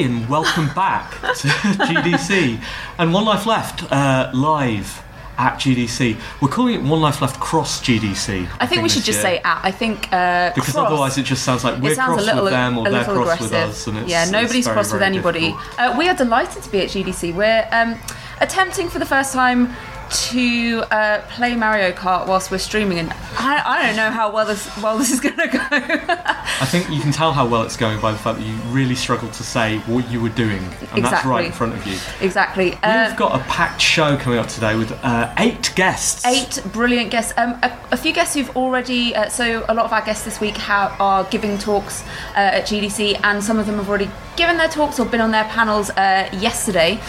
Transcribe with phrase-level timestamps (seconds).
[0.00, 2.58] And welcome back to GDC
[2.96, 5.02] and One Life Left uh, live
[5.36, 6.18] at GDC.
[6.40, 8.48] We're calling it One Life Left Cross GDC.
[8.60, 9.36] I think we should just year.
[9.36, 9.60] say at.
[9.62, 12.44] I think uh, because cross- otherwise it just sounds like we're sounds cross a little,
[12.44, 13.42] with them or they're cross aggressive.
[13.42, 15.54] with us, and it's yeah, nobody's very, cross with anybody.
[15.76, 17.34] Uh, we are delighted to be at GDC.
[17.34, 17.98] We're um,
[18.40, 19.68] attempting for the first time
[20.10, 24.46] to uh, play Mario Kart whilst we're streaming, and I, I don't know how well
[24.46, 25.58] this well this is going to go.
[25.70, 28.94] I think you can tell how well it's going by the fact that you really
[28.94, 30.62] struggled to say what you were doing,
[30.92, 31.98] and that's right in front of you.
[32.20, 32.70] exactly.
[32.70, 36.26] We've got a packed show coming up today with uh, eight guests.
[36.26, 37.32] Eight brilliant guests.
[37.36, 39.14] Um, a, a few guests who've already.
[39.14, 42.02] Uh, so a lot of our guests this week ha- are giving talks
[42.34, 45.30] uh, at GDC, and some of them have already given their talks or been on
[45.30, 47.00] their panels uh, yesterday.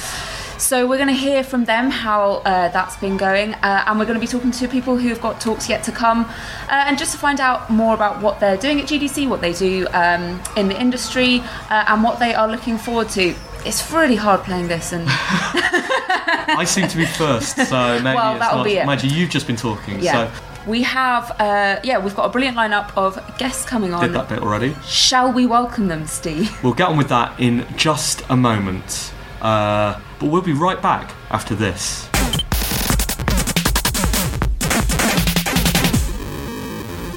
[0.62, 4.06] So we're going to hear from them how uh, that's been going, uh, and we're
[4.06, 6.30] going to be talking to people who've got talks yet to come, uh,
[6.70, 9.88] and just to find out more about what they're doing at GDC, what they do
[9.92, 11.40] um, in the industry,
[11.72, 13.34] uh, and what they are looking forward to.
[13.66, 18.40] It's really hard playing this, and I seem to be first, so maybe Well, it's
[18.42, 18.66] that'll not.
[18.66, 18.86] be it.
[18.86, 20.32] Maggie, you've just been talking, Yeah.
[20.32, 24.02] so We have, uh, yeah, we've got a brilliant lineup of guests coming on.
[24.04, 24.76] did that bit already.
[24.86, 26.56] Shall we welcome them, Steve?
[26.64, 29.12] We'll get on with that in just a moment.
[29.42, 32.08] Uh, but we'll be right back after this.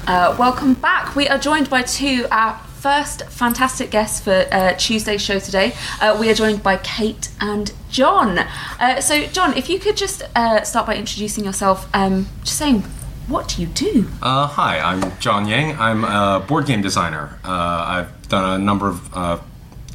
[0.07, 1.15] Uh, welcome back.
[1.15, 5.73] We are joined by two our first fantastic guests for uh, Tuesday's show today.
[5.99, 8.37] Uh, we are joined by Kate and John.
[8.79, 12.83] Uh, so, John, if you could just uh, start by introducing yourself, um, just saying,
[13.27, 14.07] what do you do?
[14.21, 15.75] Uh, hi, I'm John Ying.
[15.79, 17.39] I'm a board game designer.
[17.43, 19.39] Uh, I've done a number of uh,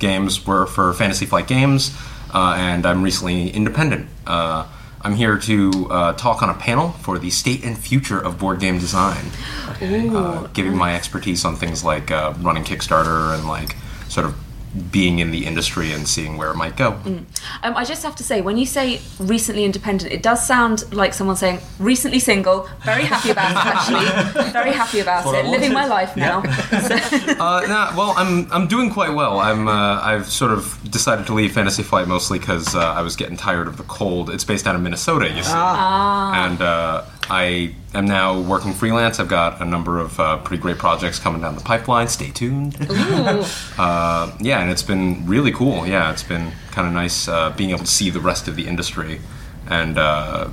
[0.01, 1.91] games for, for Fantasy Flight Games,
[2.35, 4.09] uh, and I'm recently independent.
[4.27, 4.67] Uh,
[5.03, 8.61] I'm here to uh, talk on a panel for the state and future of board
[8.61, 9.25] game design,
[10.15, 13.77] uh, giving my expertise on things like uh, running Kickstarter and like
[14.09, 14.35] sort of
[14.91, 16.92] being in the industry and seeing where it might go.
[17.04, 17.26] Um,
[17.62, 21.36] I just have to say, when you say recently independent, it does sound like someone
[21.36, 22.69] saying recently single.
[22.84, 24.50] Very happy about it, actually.
[24.53, 25.47] Very happy about what it.
[25.47, 25.91] Living my wanted.
[25.91, 26.42] life now.
[27.41, 29.38] Uh, nah, well, I'm I'm doing quite well.
[29.41, 33.16] I'm uh, I've sort of decided to leave Fantasy Flight mostly because uh, I was
[33.16, 34.31] getting tired of the cold.
[34.31, 39.21] It's based out of Minnesota, you see, and uh, I am now working freelance.
[39.21, 42.09] I've got a number of uh, pretty great projects coming down the pipeline.
[42.09, 42.77] Stay tuned.
[43.79, 45.87] uh, yeah, and it's been really cool.
[45.87, 48.67] Yeah, it's been kind of nice uh, being able to see the rest of the
[48.67, 49.21] industry
[49.69, 50.49] and uh,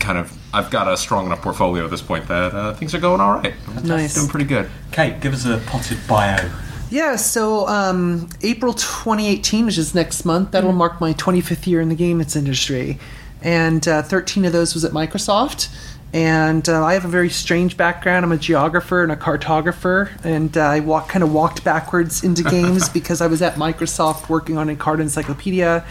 [0.00, 0.32] kind of.
[0.52, 3.34] I've got a strong enough portfolio at this point that uh, things are going all
[3.34, 3.54] right.
[3.84, 4.14] Nice.
[4.14, 4.70] doing pretty good.
[4.92, 6.50] Kate, give us a potted bio.
[6.90, 11.90] Yeah, so um, April 2018, which is next month, that'll mark my 25th year in
[11.90, 12.98] the games industry.
[13.42, 15.68] And uh, 13 of those was at Microsoft.
[16.12, 18.24] And uh, I have a very strange background.
[18.24, 22.42] I'm a geographer and a cartographer, and uh, I walk, kind of walked backwards into
[22.42, 25.84] games because I was at Microsoft working on Encarta encyclopedia.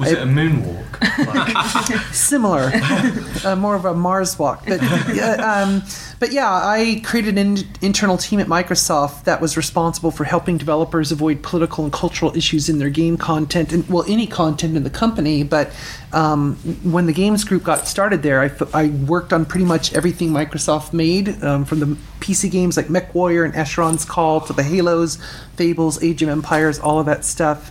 [0.00, 0.86] Was I- it a moonwalk?
[2.12, 2.70] similar,
[3.44, 4.66] uh, more of a Mars walk.
[4.66, 4.80] But
[5.14, 5.82] yeah, um,
[6.18, 10.58] but yeah, I created an in- internal team at Microsoft that was responsible for helping
[10.58, 14.82] developers avoid political and cultural issues in their game content, and well, any content in
[14.82, 15.42] the company.
[15.42, 15.70] But
[16.12, 19.94] um, when the games group got started there, I, f- I worked on pretty much
[19.94, 21.86] everything Microsoft made, um, from the
[22.20, 25.16] PC games like MechWarrior and Asheron's Call to the Halos,
[25.56, 27.70] Fables, Age of Empires, all of that stuff.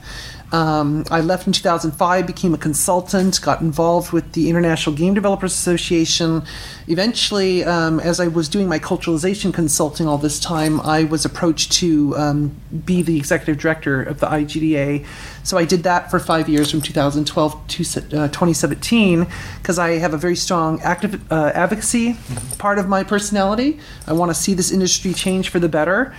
[0.52, 5.54] Um, I left in 2005, became a consultant, got involved with the International Game Developers
[5.54, 6.44] Association.
[6.88, 11.72] Eventually, um, as I was doing my culturalization consulting all this time, I was approached
[11.74, 12.56] to um,
[12.86, 15.06] be the executive director of the IGDA.
[15.44, 19.28] So I did that for five years from 2012 to uh, 2017
[19.62, 22.18] because I have a very strong active uh, advocacy
[22.58, 23.80] part of my personality.
[24.08, 26.14] I want to see this industry change for the better.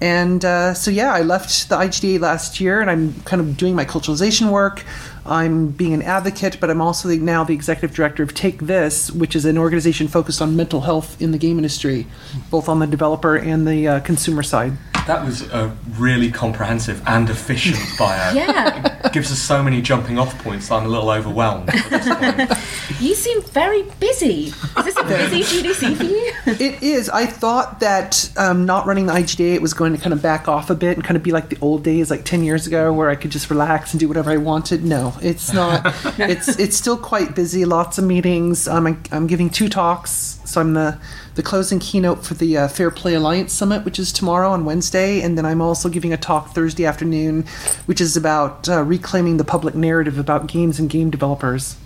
[0.00, 3.74] And uh, so, yeah, I left the IGDA last year and I'm kind of doing
[3.74, 4.84] my culturalization work.
[5.26, 9.10] I'm being an advocate, but I'm also the, now the executive director of Take This,
[9.10, 12.06] which is an organization focused on mental health in the game industry,
[12.50, 14.72] both on the developer and the uh, consumer side.
[15.08, 18.34] That was a really comprehensive and efficient bio.
[18.34, 19.06] Yeah.
[19.06, 22.06] It gives us so many jumping off points that I'm a little overwhelmed at this
[22.06, 22.52] point.
[23.00, 24.46] You seem very busy.
[24.46, 26.32] Is this a busy GDC for you?
[26.46, 27.08] It is.
[27.08, 30.48] I thought that um, not running the IGDA it was going to kind of back
[30.48, 32.92] off a bit and kind of be like the old days, like ten years ago,
[32.92, 34.84] where I could just relax and do whatever I wanted.
[34.84, 35.82] No, it's not.
[36.18, 37.64] it's it's still quite busy.
[37.64, 38.66] Lots of meetings.
[38.66, 40.98] Um, I, I'm giving two talks, so I'm the
[41.38, 45.22] the closing keynote for the uh, Fair Play Alliance Summit, which is tomorrow on Wednesday,
[45.22, 47.44] and then I'm also giving a talk Thursday afternoon,
[47.86, 51.76] which is about uh, reclaiming the public narrative about games and game developers.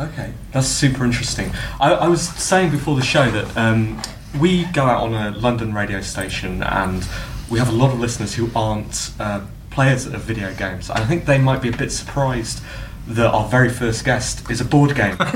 [0.00, 1.52] Okay, that's super interesting.
[1.78, 4.00] I, I was saying before the show that um,
[4.40, 7.06] we go out on a London radio station and
[7.50, 10.88] we have a lot of listeners who aren't uh, players of video games.
[10.88, 12.62] I think they might be a bit surprised
[13.08, 15.16] that our very first guest is a board game.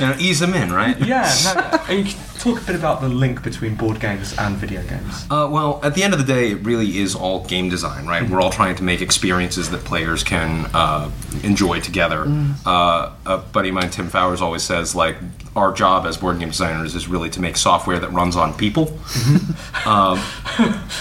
[0.00, 0.98] You know, ease them in, right?
[0.98, 4.56] yeah, no, and you can talk a bit about the link between board games and
[4.56, 5.26] video games.
[5.30, 8.28] Uh, well, at the end of the day, it really is all game design, right?
[8.28, 11.10] We're all trying to make experiences that players can uh,
[11.42, 12.24] enjoy together.
[12.64, 15.16] Uh, a buddy of mine, Tim Fowers, always says, like,
[15.54, 18.98] our job as board game designers is really to make software that runs on people.
[19.84, 20.22] um,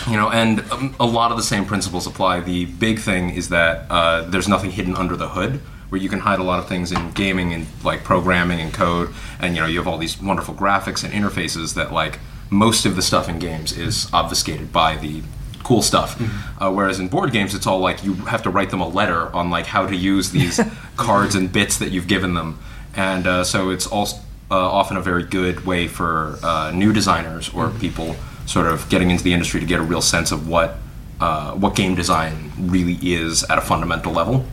[0.07, 2.41] you know, and um, a lot of the same principles apply.
[2.41, 5.61] The big thing is that uh, there's nothing hidden under the hood.
[5.89, 9.13] Where you can hide a lot of things in gaming and like programming and code,
[9.39, 12.19] and you know you have all these wonderful graphics and interfaces that like
[12.49, 15.21] most of the stuff in games is obfuscated by the
[15.63, 16.19] cool stuff.
[16.59, 19.33] Uh, whereas in board games, it's all like you have to write them a letter
[19.35, 20.59] on like how to use these
[20.97, 22.59] cards and bits that you've given them,
[22.95, 24.17] and uh, so it's also
[24.51, 28.15] uh, often a very good way for uh, new designers or people
[28.45, 30.77] sort of getting into the industry to get a real sense of what
[31.19, 34.45] uh, what game design really is at a fundamental level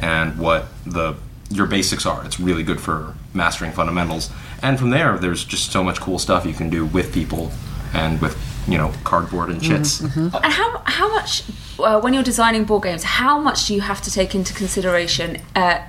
[0.00, 1.16] and what the
[1.50, 2.24] your basics are.
[2.24, 4.30] It's really good for mastering fundamentals.
[4.62, 7.52] And from there, there's just so much cool stuff you can do with people
[7.92, 8.36] and with
[8.66, 10.00] you know cardboard and chits.
[10.00, 11.44] And how how much
[11.78, 15.40] uh, when you're designing board games, how much do you have to take into consideration
[15.54, 15.82] uh,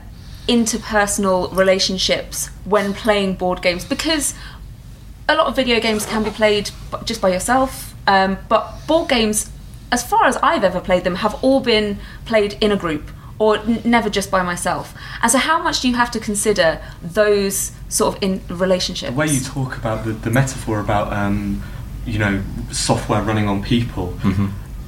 [0.47, 3.85] interpersonal relationships when playing board games?
[3.85, 4.33] Because
[5.27, 6.69] a lot of video games can be played
[7.05, 9.49] just by yourself, um, but board games,
[9.91, 13.57] as far as I've ever played them, have all been played in a group or
[13.59, 14.93] n- never just by myself.
[15.21, 19.11] And so, how much do you have to consider those sort of in relationships?
[19.11, 21.61] The way you talk about the, the metaphor about um,
[22.05, 22.41] you know
[22.71, 24.17] software running on people.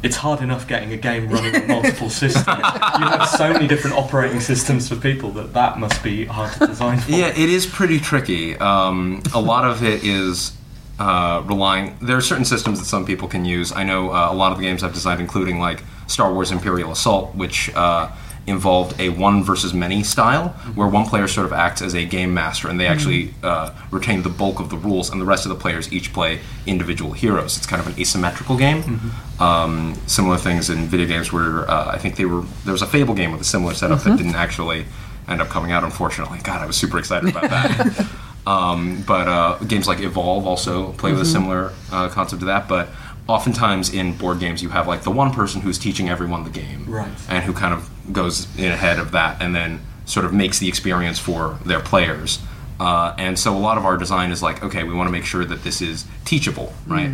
[0.03, 2.45] It's hard enough getting a game running on multiple systems.
[2.57, 6.68] You have so many different operating systems for people that that must be hard to
[6.68, 7.11] design for.
[7.11, 8.56] Yeah, it is pretty tricky.
[8.57, 10.56] Um, a lot of it is
[10.99, 11.97] uh, relying.
[11.99, 13.71] There are certain systems that some people can use.
[13.71, 16.92] I know uh, a lot of the games I've designed, including like Star Wars Imperial
[16.92, 18.09] Assault, which uh,
[18.47, 22.33] involved a one versus many style, where one player sort of acts as a game
[22.33, 25.49] master, and they actually uh, retain the bulk of the rules, and the rest of
[25.49, 27.57] the players each play individual heroes.
[27.57, 29.01] It's kind of an asymmetrical game.
[29.39, 32.87] Um, similar things in video games where uh, I think they were there was a
[32.87, 34.85] Fable game with a similar setup that didn't actually
[35.27, 35.83] end up coming out.
[35.83, 38.07] Unfortunately, God, I was super excited about that.
[38.47, 42.69] Um, but uh, games like Evolve also play with a similar uh, concept to that.
[42.69, 42.87] But
[43.27, 46.85] oftentimes in board games, you have like the one person who's teaching everyone the game,
[46.87, 47.11] Right.
[47.27, 50.68] and who kind of goes in ahead of that, and then sort of makes the
[50.68, 52.40] experience for their players.
[52.80, 55.26] Uh, and so a lot of our design is like, okay, we want to make
[55.26, 57.11] sure that this is teachable, right?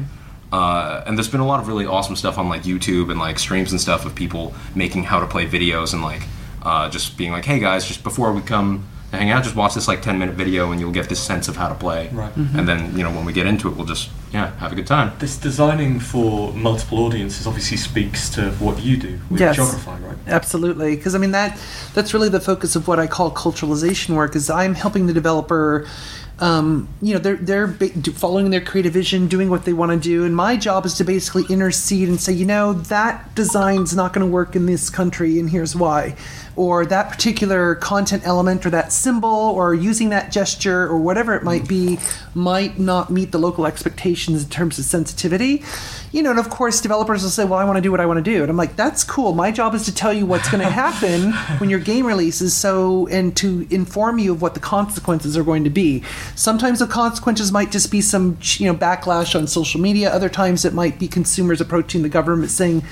[0.51, 3.39] Uh, and there's been a lot of really awesome stuff on like YouTube and like
[3.39, 6.21] streams and stuff of people making how to play videos and like
[6.61, 9.73] uh, just being like, hey guys, just before we come to hang out, just watch
[9.73, 12.09] this like 10 minute video and you'll get this sense of how to play.
[12.09, 12.35] Right.
[12.35, 14.87] And then, you know, when we get into it, we'll just, yeah, have a good
[14.87, 15.11] time.
[15.19, 19.57] This designing for multiple audiences obviously speaks to what you do with Yes.
[19.57, 20.17] Geogrify, right?
[20.25, 21.59] Absolutely, because I mean that
[21.93, 24.35] that's really the focus of what I call culturalization work.
[24.35, 25.87] Is I'm helping the developer
[26.43, 30.25] um, you know they're they're following their creative vision, doing what they want to do,
[30.25, 34.27] and my job is to basically intercede and say, you know, that design's not going
[34.27, 36.17] to work in this country, and here's why,
[36.57, 41.43] or that particular content element, or that symbol, or using that gesture, or whatever it
[41.43, 41.97] might be,
[42.35, 45.63] might not meet the local expectations in terms of sensitivity.
[46.13, 48.05] You know, and of course, developers will say, well, I want to do what I
[48.05, 49.33] want to do, and I'm like, that's cool.
[49.33, 53.07] My job is to tell you what's going to happen when your game releases, so
[53.07, 56.03] and to inform you of what the consequences are going to be.
[56.35, 60.09] Sometimes the consequences might just be some you know backlash on social media.
[60.11, 62.83] Other times it might be consumers approaching the government saying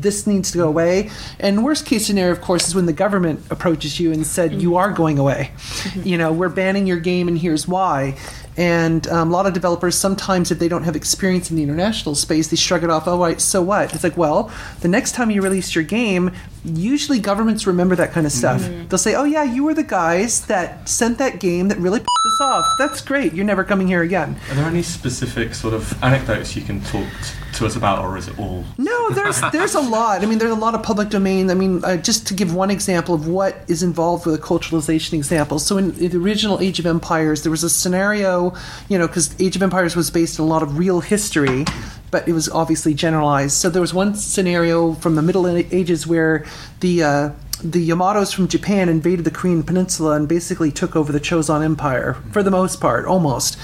[0.00, 1.10] this needs to go away.
[1.40, 4.60] And worst case scenario, of course, is when the government approaches you and said mm-hmm.
[4.60, 5.50] you are going away.
[5.58, 6.08] Mm-hmm.
[6.08, 8.16] you know, we're banning your game, and here's why.
[8.58, 12.16] And um, a lot of developers sometimes, if they don't have experience in the international
[12.16, 13.06] space, they shrug it off.
[13.06, 13.94] Oh, right, so what?
[13.94, 14.50] It's like, well,
[14.80, 16.32] the next time you release your game,
[16.64, 18.68] usually governments remember that kind of stuff.
[18.88, 22.08] They'll say, oh yeah, you were the guys that sent that game that really pissed
[22.26, 22.66] us off.
[22.78, 23.32] That's great.
[23.34, 24.36] You're never coming here again.
[24.50, 27.06] Are there any specific sort of anecdotes you can talk
[27.54, 28.64] to us about, or is it all?
[28.78, 30.22] No, there's there's a lot.
[30.22, 31.50] I mean, there's a lot of public domain.
[31.50, 35.12] I mean, uh, just to give one example of what is involved with a culturalization
[35.14, 35.58] example.
[35.58, 38.54] So in, in the original Age of Empires, there was a scenario,
[38.88, 41.64] you know, because Age of Empires was based on a lot of real history,
[42.10, 43.52] but it was obviously generalized.
[43.52, 46.44] So there was one scenario from the Middle Ages where
[46.80, 47.30] the uh,
[47.62, 52.14] the Yamatos from Japan invaded the Korean Peninsula and basically took over the Choson Empire
[52.30, 53.58] for the most part, almost.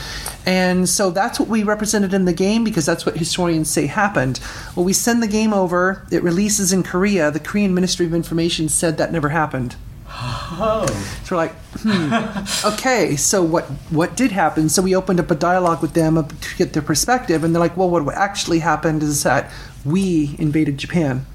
[0.45, 4.41] And so that's what we represented in the game because that's what historians say happened.
[4.75, 7.31] Well, we send the game over, it releases in Korea.
[7.31, 9.77] The Korean Ministry of Information said that never happened.
[10.57, 10.87] Oh,
[11.25, 14.69] So we're like, hmm, okay, so what what did happen?
[14.69, 17.77] So we opened up a dialogue with them to get their perspective, and they're like,
[17.77, 19.51] well, what actually happened is that
[19.85, 21.27] we invaded Japan.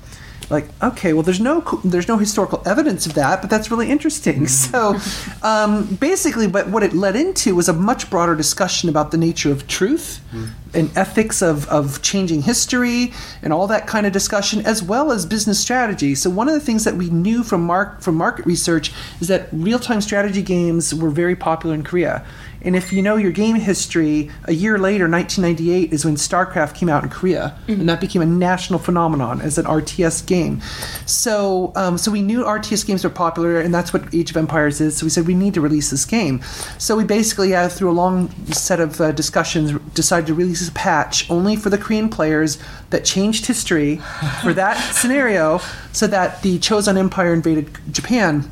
[0.49, 4.47] Like, okay, well, there's no there's no historical evidence of that, but that's really interesting.
[4.47, 4.97] So,
[5.41, 9.51] um, basically, but what it led into was a much broader discussion about the nature
[9.51, 10.21] of truth
[10.73, 15.25] and ethics of, of changing history and all that kind of discussion, as well as
[15.25, 16.13] business strategy.
[16.13, 18.91] So one of the things that we knew from mark from market research
[19.21, 22.25] is that real time strategy games were very popular in Korea.
[22.61, 26.89] And if you know your game history, a year later, 1998, is when StarCraft came
[26.89, 30.61] out in Korea, and that became a national phenomenon as an RTS game.
[31.05, 34.81] So, um, so we knew RTS games were popular, and that's what Age of Empires
[34.81, 34.97] is.
[34.97, 36.41] So we said we need to release this game.
[36.77, 40.71] So we basically, uh, through a long set of uh, discussions, decided to release a
[40.71, 42.57] patch only for the Korean players
[42.89, 43.97] that changed history
[44.41, 45.59] for that scenario,
[45.93, 48.51] so that the Chosun Empire invaded Japan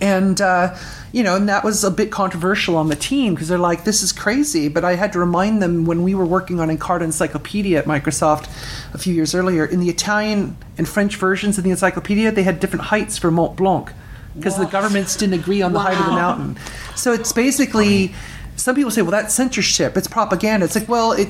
[0.00, 0.76] and uh,
[1.12, 4.02] you know, and that was a bit controversial on the team because they're like, "This
[4.02, 7.78] is crazy." But I had to remind them when we were working on Encarta Encyclopedia
[7.78, 8.48] at Microsoft
[8.94, 9.64] a few years earlier.
[9.64, 13.56] In the Italian and French versions of the encyclopedia, they had different heights for Mont
[13.56, 13.92] Blanc
[14.36, 16.56] because the governments didn't agree on the height of the mountain.
[16.94, 18.14] So it's basically.
[18.56, 19.96] Some people say, "Well, that's censorship.
[19.96, 21.28] It's propaganda." It's like, well, it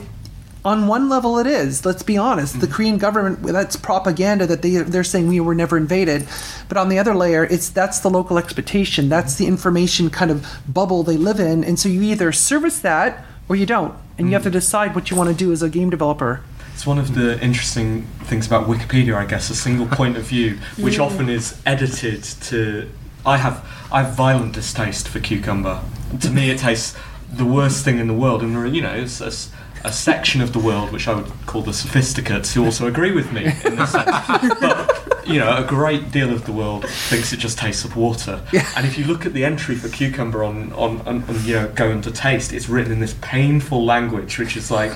[0.64, 2.60] on one level it is let's be honest.
[2.60, 2.74] The mm-hmm.
[2.74, 6.26] korean government that's propaganda that they, they're saying we were never invaded.
[6.68, 9.08] But on the other layer it's that's the local expectation.
[9.08, 11.64] That's the information kind of bubble they live in.
[11.64, 13.94] And so you either service that or you don't.
[14.16, 14.58] And you have to mm-hmm.
[14.58, 16.42] decide what you want to do as a game developer.
[16.72, 20.58] It's one of the interesting things about Wikipedia, I guess, a single point of view,
[20.78, 22.88] which often is edited to.
[23.26, 25.82] I have I have violent distaste for cucumber.
[26.20, 26.96] To me, it tastes
[27.30, 29.52] the worst thing in the world, and you know, it's a, s-
[29.84, 33.32] a section of the world which I would call the sophisticates who also agree with
[33.32, 34.10] me in this sense.
[34.60, 38.42] But you know, a great deal of the world thinks it just tastes of water.
[38.76, 41.68] And if you look at the entry for cucumber on on, on, on you know
[41.74, 44.92] go into taste, it's written in this painful language, which is like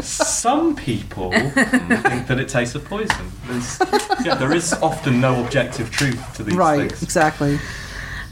[0.00, 3.32] some people think that it tastes of poison.
[3.46, 3.78] There's,
[4.24, 7.02] yeah, there is often no objective truth to these right things.
[7.02, 7.58] exactly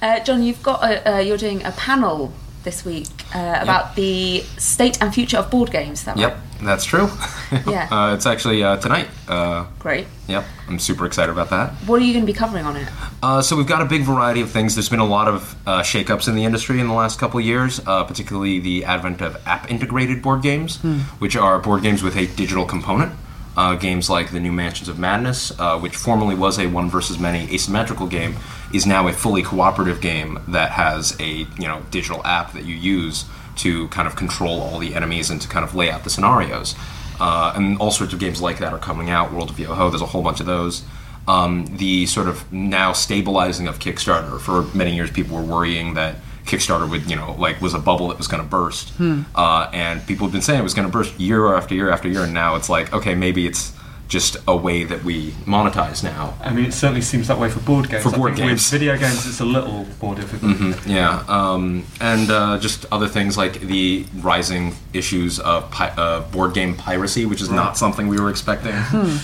[0.01, 2.33] Uh, John, you've got a, uh, you're doing a panel
[2.65, 6.05] this week uh, about the state and future of board games.
[6.05, 7.09] That Yep, that's true.
[7.67, 7.87] Yeah.
[7.91, 9.09] uh, it's actually uh, tonight.
[9.29, 9.67] Uh.
[9.79, 10.07] Great.
[10.27, 11.73] yep, I'm super excited about that.
[11.87, 12.89] What are you going to be covering on it?
[13.23, 14.75] Uh, so we've got a big variety of things.
[14.75, 17.45] There's been a lot of uh, shakeups in the industry in the last couple of
[17.45, 20.79] years, uh, particularly the advent of app-integrated board games,
[21.19, 23.13] which are board games with a digital component.
[23.55, 27.19] Uh, games like the new Mansions of Madness, uh, which formerly was a one versus
[27.19, 28.37] many asymmetrical game,
[28.73, 32.75] is now a fully cooperative game that has a you know digital app that you
[32.75, 36.11] use to kind of control all the enemies and to kind of lay out the
[36.11, 36.75] scenarios.
[37.21, 39.33] Uh, and all sorts of games like that are coming out.
[39.33, 40.83] World of Yoho, there's a whole bunch of those
[41.29, 44.41] um, the sort of now stabilizing of Kickstarter.
[44.41, 48.09] For many years, people were worrying that Kickstarter would, you know, like was a bubble
[48.09, 48.93] that was going to burst,
[49.35, 52.09] uh, and people have been saying it was going to burst year after year after
[52.09, 53.73] year, and now it's like, okay, maybe it's
[54.13, 56.35] just a way that we monetize now.
[56.43, 58.03] I mean, it certainly seems that way for board games.
[58.03, 58.71] For I board think games.
[58.71, 60.87] With video games, it's a little more difficult.
[60.87, 66.53] Yeah, um, and uh, just other things like the rising issues of pi- uh, board
[66.53, 68.75] game piracy, which is not something we were expecting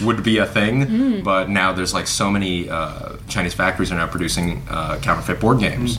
[0.06, 1.22] would be a thing.
[1.22, 5.58] But now there's like so many uh, Chinese factories are now producing uh, counterfeit board
[5.60, 5.98] games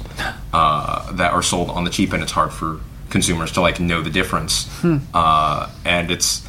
[0.51, 2.79] uh, that are sold on the cheap, and it's hard for
[3.11, 4.67] consumers to like know the difference.
[5.13, 6.43] Uh, and it's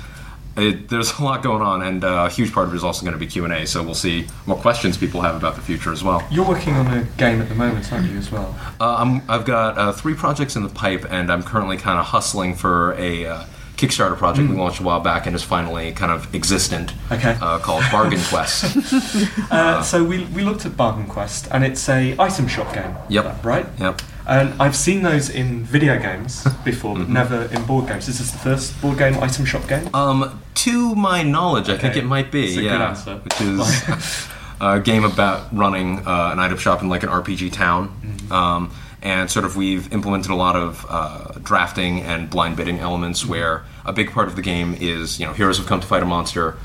[0.57, 3.02] it, there's a lot going on, and uh, a huge part of it is also
[3.02, 3.66] going to be Q and A.
[3.66, 6.26] So we'll see what questions people have about the future as well.
[6.30, 8.54] You're working on a game at the moment, aren't you, as well?
[8.80, 12.07] Uh, I'm, I've got uh, three projects in the pipe, and I'm currently kind of
[12.07, 13.45] hustling for a uh,
[13.80, 16.92] Kickstarter project we launched a while back and is finally kind of existent.
[17.11, 17.35] Okay.
[17.40, 18.76] Uh, called Bargain Quest.
[19.50, 22.95] Uh, so we, we looked at Bargain Quest, and it's a item shop game.
[23.09, 23.45] Yep.
[23.45, 23.66] Right.
[23.78, 24.00] yep.
[24.30, 27.02] And I've seen those in video games before, Mm-hmm.
[27.04, 28.08] but never in board games.
[28.08, 29.92] Is this the first board game item shop game?
[29.94, 32.44] Um, to my knowledge, I think it might be.
[32.44, 32.88] It's a good yeah.
[32.90, 33.16] answer.
[33.16, 34.28] Which is
[34.60, 37.88] a game about running uh, an item shop in like an RPG town.
[37.88, 38.32] Mm-hmm.
[38.32, 38.70] Um,
[39.02, 43.30] and sort of we've implemented a lot of uh, drafting and blind bidding elements Mm-hmm.
[43.30, 46.02] where a big part of the game is you know heroes have come to fight
[46.02, 46.56] a monster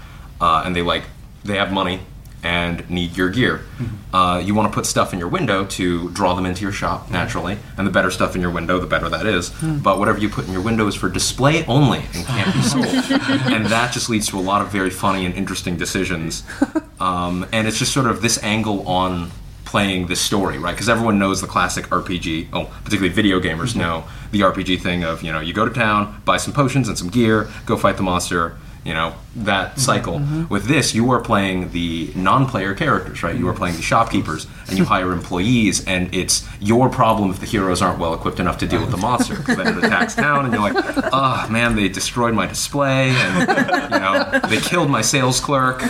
[0.42, 1.04] uh, and they like
[1.46, 2.02] they have money
[2.46, 3.58] and need your gear.
[3.58, 4.16] Mm-hmm.
[4.16, 7.10] Uh, you want to put stuff in your window to draw them into your shop
[7.10, 9.50] naturally, and the better stuff in your window, the better that is.
[9.50, 9.80] Hmm.
[9.80, 12.86] But whatever you put in your window is for display only and can't be sold,
[13.52, 16.44] and that just leads to a lot of very funny and interesting decisions.
[16.98, 19.30] Um, and it's just sort of this angle on
[19.66, 20.72] playing this story, right?
[20.72, 22.48] Because everyone knows the classic RPG.
[22.54, 23.80] Oh, particularly video gamers Mm-hmm.
[23.80, 26.98] know the RPG thing of you know you go to town, buy some potions and
[26.98, 28.56] some gear, go fight the monster.
[28.86, 29.80] You know that Mm-hmm.
[29.82, 30.22] cycle.
[30.48, 33.34] With this, you are playing the non-player characters, right?
[33.34, 33.44] Mm-hmm.
[33.44, 37.46] You are playing the shopkeepers, and you hire employees, and it's your problem if the
[37.48, 39.36] heroes aren't well equipped enough to deal with the monster.
[39.36, 40.76] then it attacks town, and you're like,
[41.12, 43.50] oh man, they destroyed my display, and
[43.92, 45.82] you know they killed my sales clerk.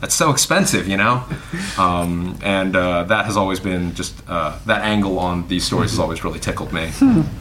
[0.00, 1.24] That's so expensive, you know.
[1.76, 5.98] Um, and uh, that has always been just uh, that angle on these stories has
[5.98, 6.90] always really tickled me.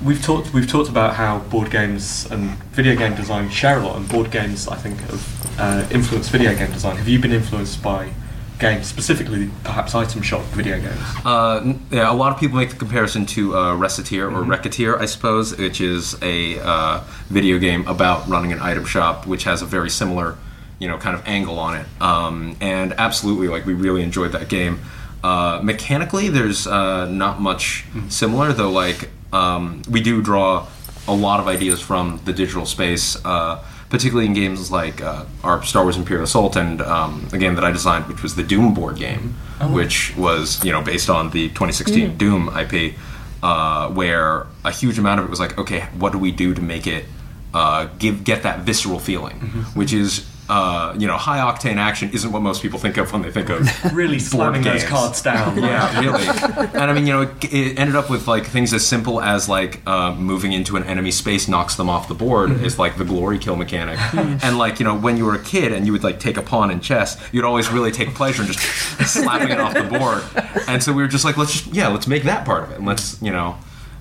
[0.03, 3.97] We've talked we've talked about how board games and video game design share a lot,
[3.97, 6.95] and board games I think have uh, influenced video game design.
[6.97, 8.11] Have you been influenced by
[8.59, 10.99] games, specifically perhaps item shop video games?
[11.23, 15.05] Uh, yeah, a lot of people make the comparison to uh, Recettear or Racketeer, I
[15.05, 19.65] suppose, which is a uh, video game about running an item shop, which has a
[19.65, 20.37] very similar,
[20.79, 21.85] you know, kind of angle on it.
[22.01, 24.79] Um, and absolutely, like we really enjoyed that game.
[25.23, 28.71] Uh, mechanically, there's uh, not much similar, though.
[28.71, 30.67] Like um, we do draw
[31.07, 33.17] a lot of ideas from the digital space.
[33.25, 37.55] Uh, particularly in games like uh, our Star Wars Imperial Assault and um, a game
[37.55, 39.35] that I designed, which was the Doom board game,
[39.73, 42.95] which was you know based on the 2016 Doom IP,
[43.41, 46.61] uh, where a huge amount of it was like, okay, what do we do to
[46.61, 47.05] make it
[47.53, 49.39] uh, give get that visceral feeling,
[49.73, 50.25] which is.
[50.49, 53.49] Uh, you know, high octane action isn't what most people think of when they think
[53.49, 55.57] of Really slamming those cards down.
[55.67, 56.25] Yeah, really.
[56.25, 59.49] and I mean, you know, it, it ended up with like things as simple as
[59.49, 63.03] like uh, moving into an enemy space knocks them off the board is like the
[63.03, 63.99] glory kill mechanic.
[64.13, 66.41] and like you know, when you were a kid and you would like take a
[66.41, 68.59] pawn in chess, you'd always really take pleasure in just
[69.05, 70.23] slapping it off the board.
[70.67, 72.77] And so we were just like, let's just yeah, let's make that part of it,
[72.77, 73.57] and let's you know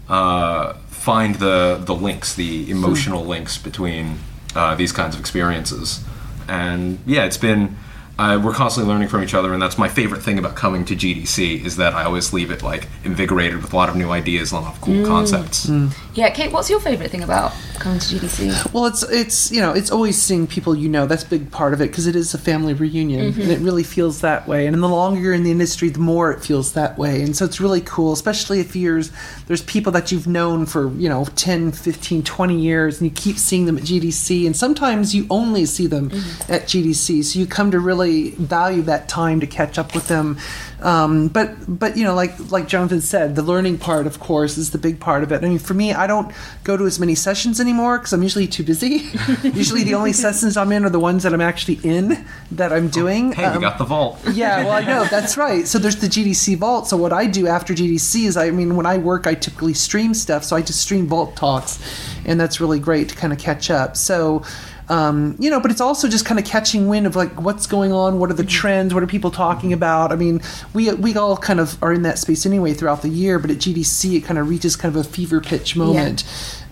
[0.08, 4.18] uh, find the the links, the emotional links between
[4.54, 6.04] uh, these kinds of experiences.
[6.48, 7.76] And yeah, it's been.
[8.18, 10.96] Uh, we're constantly learning from each other, and that's my favorite thing about coming to
[10.96, 14.52] GDC is that I always leave it like invigorated with a lot of new ideas
[14.52, 15.68] and a lot of cool concepts.
[16.16, 18.72] Yeah, Kate, what's your favourite thing about coming to GDC?
[18.72, 21.04] Well, it's it's you know it's always seeing people you know.
[21.04, 23.82] That's a big part of it because it is a family reunion, and it really
[23.82, 24.66] feels that way.
[24.66, 27.20] And the longer you're in the industry, the more it feels that way.
[27.20, 29.02] And so it's really cool, especially if you're
[29.46, 33.36] there's people that you've known for you know 10, 15, 20 years, and you keep
[33.36, 34.46] seeing them at GDC.
[34.46, 36.06] And sometimes you only see them
[36.48, 40.38] at GDC, so you come to really value that time to catch up with them.
[40.80, 44.70] Um, but but you know, like like Jonathan said, the learning part, of course, is
[44.70, 45.44] the big part of it.
[45.44, 46.32] I mean, for me, I don't
[46.64, 49.10] go to as many sessions anymore because I'm usually too busy.
[49.42, 52.88] usually, the only sessions I'm in are the ones that I'm actually in that I'm
[52.88, 53.32] doing.
[53.32, 54.18] Hey, we Um, got the vault.
[54.32, 55.66] yeah, well, I know that's right.
[55.66, 56.88] So there's the GDC Vault.
[56.88, 60.14] So what I do after GDC is, I mean, when I work, I typically stream
[60.14, 60.44] stuff.
[60.44, 61.78] So I just stream Vault talks,
[62.24, 63.96] and that's really great to kind of catch up.
[63.96, 64.42] So.
[64.88, 67.92] Um, you know, but it's also just kind of catching wind of like what's going
[67.92, 70.12] on, what are the trends, what are people talking about.
[70.12, 70.40] I mean,
[70.74, 73.56] we we all kind of are in that space anyway throughout the year, but at
[73.56, 76.22] GDC it kind of reaches kind of a fever pitch moment,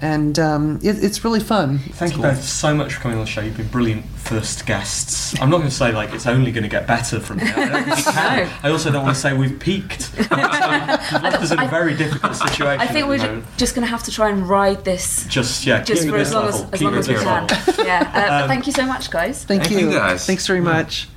[0.04, 1.78] and um, it, it's really fun.
[1.78, 3.40] Thank you both so much for coming on the show.
[3.40, 5.34] You've been brilliant first guests.
[5.40, 7.54] I'm not going to say like it's only going to get better from here.
[7.56, 8.14] I don't think it can.
[8.46, 8.52] No.
[8.62, 10.10] I also don't want to say we've peaked.
[10.18, 11.12] You've left
[11.42, 12.80] us in a very difficult situation.
[12.80, 15.82] I think we're ju- just going to have to try and ride this just yeah,
[15.82, 16.60] just keep for it as this long level.
[16.64, 17.48] as, as keep long as we can.
[17.86, 18.10] Yeah.
[18.14, 19.44] Uh, Um, thank you so much, guys.
[19.44, 19.88] Thank, Thank you.
[19.90, 20.26] you, guys.
[20.26, 21.08] Thanks very much.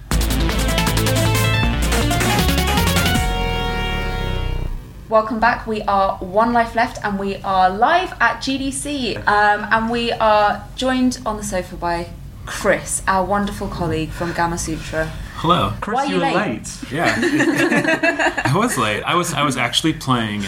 [5.10, 5.65] Welcome back.
[5.65, 10.65] We are one life left, and we are live at GDC, um, and we are
[10.76, 12.10] joined on the sofa by
[12.46, 15.08] Chris, our wonderful colleague from Gamasutra.
[15.36, 15.72] Hello.
[15.80, 16.36] Chris, Why are you you were late?
[16.48, 16.91] late.
[16.91, 18.41] Yeah.
[18.46, 19.02] I was late.
[19.04, 20.43] I was I was actually playing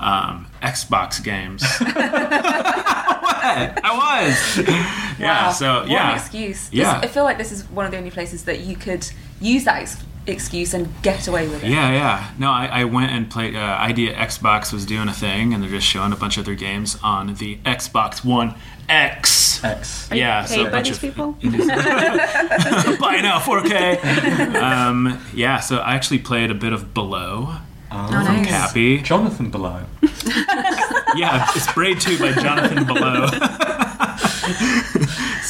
[0.00, 1.62] um, Xbox games.
[3.82, 4.66] I was.
[5.20, 5.46] Yeah.
[5.46, 6.10] Wow, So what yeah.
[6.12, 6.68] an excuse.
[6.70, 6.98] This- Yeah.
[7.00, 9.08] I feel like this is one of the only places that you could
[9.40, 11.70] use that ex- excuse and get away with it.
[11.70, 12.30] Yeah, yeah.
[12.38, 13.54] No, I, I went and played.
[13.56, 16.98] Uh, ID@Xbox was doing a thing, and they're just showing a bunch of their games
[17.02, 18.54] on the Xbox One
[18.88, 19.62] X.
[19.62, 20.08] X.
[20.12, 21.32] Yeah, so paid a bunch these of people?
[21.42, 24.54] buy now 4K.
[24.54, 27.56] um, yeah, so I actually played a bit of Below
[27.92, 28.46] Oh, from nice.
[28.46, 29.02] Capy.
[29.02, 29.82] Jonathan below.
[31.16, 33.26] Yeah, it's Braid 2 by Jonathan Below.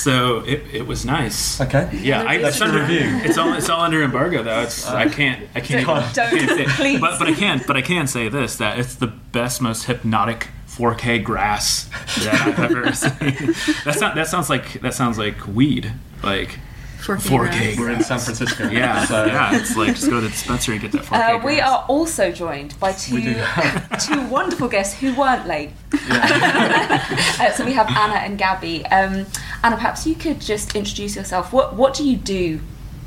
[0.02, 1.60] So it, it was nice.
[1.60, 1.90] Okay.
[2.02, 3.20] Yeah, I, That's it's the under review.
[3.24, 4.60] It's all it's all under embargo though.
[4.60, 7.00] It's I can't I can't, even, Don't, can't say, please.
[7.00, 10.48] but but I can't but I can say this that it's the best most hypnotic
[10.68, 11.90] 4K grass
[12.24, 13.54] that I've ever seen.
[13.84, 16.58] That's not that sounds like that sounds like weed like
[17.00, 18.68] 4K We're in San Francisco.
[18.70, 19.56] Yeah, So yeah.
[19.56, 21.34] It's like just go to the dispensary and get that 4K.
[21.34, 21.70] Uh, we grass.
[21.70, 23.20] are also joined by two
[24.06, 25.70] two wonderful guests who weren't late.
[26.10, 28.84] uh, so we have Anna and Gabby.
[28.86, 29.26] Um,
[29.62, 31.52] Anna, perhaps you could just introduce yourself.
[31.52, 32.60] What what do you do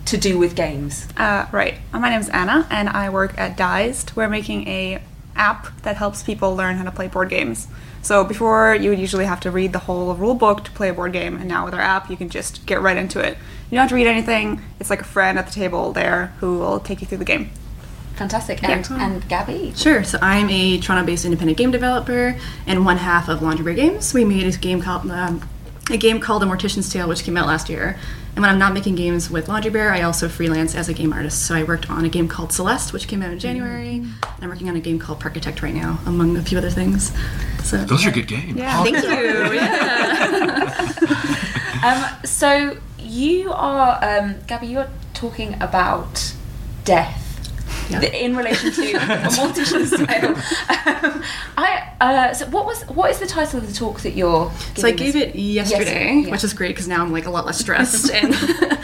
[0.06, 1.08] to do with games?
[1.18, 1.76] Uh, right.
[1.94, 4.16] Uh, My name is Anna, and I work at Dized.
[4.16, 5.02] We're making a
[5.36, 7.68] app that helps people learn how to play board games.
[8.04, 10.94] So before, you would usually have to read the whole rule book to play a
[10.94, 13.38] board game, and now with our app, you can just get right into it.
[13.72, 14.62] You don't have to read anything.
[14.80, 17.50] It's like a friend at the table there who will take you through the game.
[18.16, 18.64] Fantastic.
[18.64, 19.74] And, and Gabby.
[19.76, 20.04] Sure.
[20.04, 22.38] So I'm a Toronto-based independent game developer
[22.68, 24.14] and one half of Laundry Bear Games.
[24.14, 25.50] We made a game called um,
[25.90, 27.98] a game called A Mortician's Tale, which came out last year.
[28.36, 31.14] And when I'm not making games with Laundry Bear, I also freelance as a game
[31.14, 31.46] artist.
[31.46, 33.98] So I worked on a game called Celeste, which came out in January.
[33.98, 37.12] And I'm working on a game called Parkitect right now, among a few other things.
[37.64, 38.58] So Those are good games.
[38.58, 38.84] Yeah.
[38.84, 39.54] thank you.
[39.54, 40.90] Yeah.
[41.84, 46.34] Um, so you are, um, Gabby, you're talking about
[46.86, 47.23] death.
[48.02, 48.10] Yeah.
[48.10, 50.36] In relation to a mortician's tale,
[51.06, 51.24] um,
[51.58, 54.52] I uh, so what was what is the title of the talk that you're?
[54.76, 55.22] So I gave us?
[55.22, 56.32] it yesterday, Yes, yeah.
[56.32, 58.36] which is great because now I'm like a lot less stressed and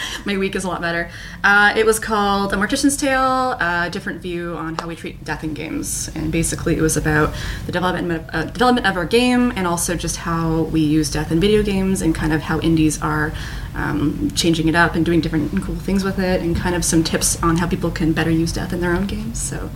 [0.26, 1.10] my week is a lot better.
[1.44, 5.44] Uh, it was called A Mortician's Tale, a different view on how we treat death
[5.44, 6.10] in games.
[6.16, 7.34] And basically, it was about
[7.66, 11.40] the development uh, development of our game and also just how we use death in
[11.40, 13.34] video games and kind of how indies are
[13.76, 16.84] um, changing it up and doing different and cool things with it and kind of
[16.84, 19.42] some tips on how people can better use death in their own games.
[19.42, 19.70] So.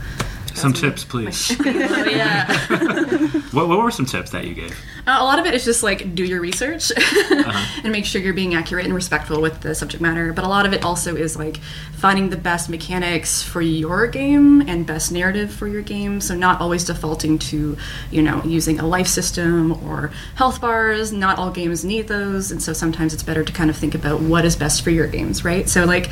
[0.53, 1.55] Some tips, please.
[1.65, 3.29] Oh, yeah.
[3.53, 4.71] What, what were some tips that you gave?
[5.05, 6.91] Uh, a lot of it is just like do your research
[7.31, 10.33] and make sure you're being accurate and respectful with the subject matter.
[10.33, 11.57] But a lot of it also is like
[11.93, 16.19] finding the best mechanics for your game and best narrative for your game.
[16.19, 17.77] So not always defaulting to,
[18.09, 21.13] you know, using a life system or health bars.
[21.13, 24.19] Not all games need those, and so sometimes it's better to kind of think about
[24.19, 25.69] what is best for your games, right?
[25.69, 26.09] So like,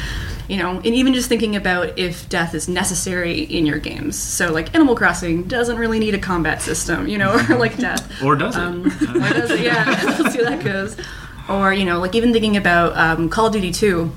[0.48, 4.16] you know, and even just thinking about if death is necessary in your games.
[4.32, 8.24] So like Animal Crossing doesn't really need a combat system, you know, or like death.
[8.24, 8.62] Or does it?
[8.62, 9.60] Um, or does it?
[9.60, 10.96] Yeah, we'll see how that goes.
[11.50, 14.10] Or you know, like even thinking about um, Call of Duty 2,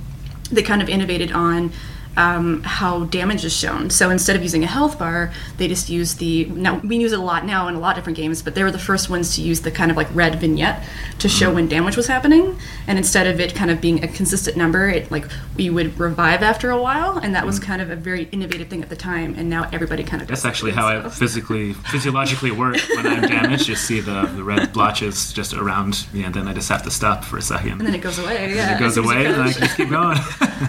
[0.52, 1.72] they kind of innovated on
[2.16, 3.90] um, how damage is shown.
[3.90, 6.44] So instead of using a health bar, they just use the.
[6.46, 8.62] Now we use it a lot now in a lot of different games, but they
[8.62, 10.84] were the first ones to use the kind of like red vignette
[11.18, 12.56] to show when damage was happening.
[12.86, 16.42] And instead of it kind of being a consistent number, it like we would revive
[16.42, 19.34] after a while, and that was kind of a very innovative thing at the time.
[19.36, 20.28] And now everybody kind of.
[20.28, 23.66] That's does it, actually how I physically, physiologically work when I'm damaged.
[23.66, 26.90] Just see the, the red blotches just around me, and then I just have to
[26.90, 27.72] stop for a second.
[27.72, 28.54] And then it goes away.
[28.54, 30.18] Yeah, it goes as soon as you away, and I just keep going.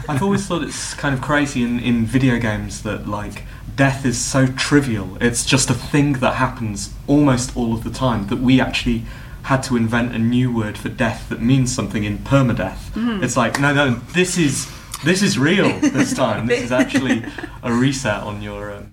[0.09, 3.43] I've always thought it's kind of crazy in, in video games that like
[3.75, 5.17] death is so trivial.
[5.19, 9.03] It's just a thing that happens almost all of the time that we actually
[9.43, 13.21] had to invent a new word for death that means something in permadeath.
[13.21, 14.71] It's like no no this is
[15.03, 16.47] this is real this time.
[16.47, 17.25] this is actually
[17.61, 18.89] a reset on your um,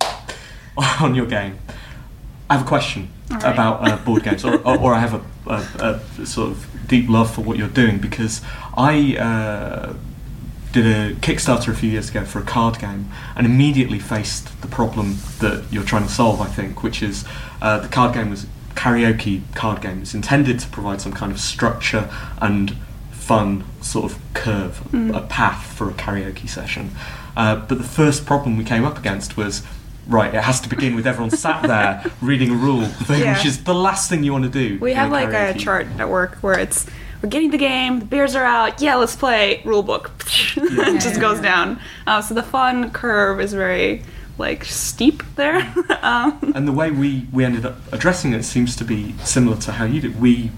[1.00, 1.58] on your game.
[2.50, 3.44] I have a question right.
[3.44, 7.08] about uh, board games, or, or, or I have a, a, a sort of deep
[7.08, 8.42] love for what you're doing because
[8.76, 9.94] I uh,
[10.72, 14.68] did a Kickstarter a few years ago for a card game and immediately faced the
[14.68, 17.24] problem that you're trying to solve, I think, which is
[17.60, 20.00] uh, the card game was karaoke card game.
[20.02, 22.74] It's intended to provide some kind of structure and
[23.10, 25.14] fun sort of curve, Mm.
[25.16, 26.90] a path for a karaoke session.
[27.36, 29.62] Uh, but the first problem we came up against was
[30.08, 33.36] right, it has to begin with everyone sat there reading a rule thing, Yeah.
[33.36, 34.78] which is the last thing you want to do.
[34.80, 36.86] We have like a chart at work where it's
[37.22, 39.62] we're getting the game, the beers are out, yeah, let's play.
[39.64, 40.10] Rule book
[40.56, 41.78] it just goes down.
[42.06, 44.02] Uh, so the fun curve is very
[44.38, 45.72] like steep there.
[46.02, 49.72] um, And the way we, we ended up addressing it seems to be similar to
[49.72, 50.20] how you did.
[50.20, 50.50] We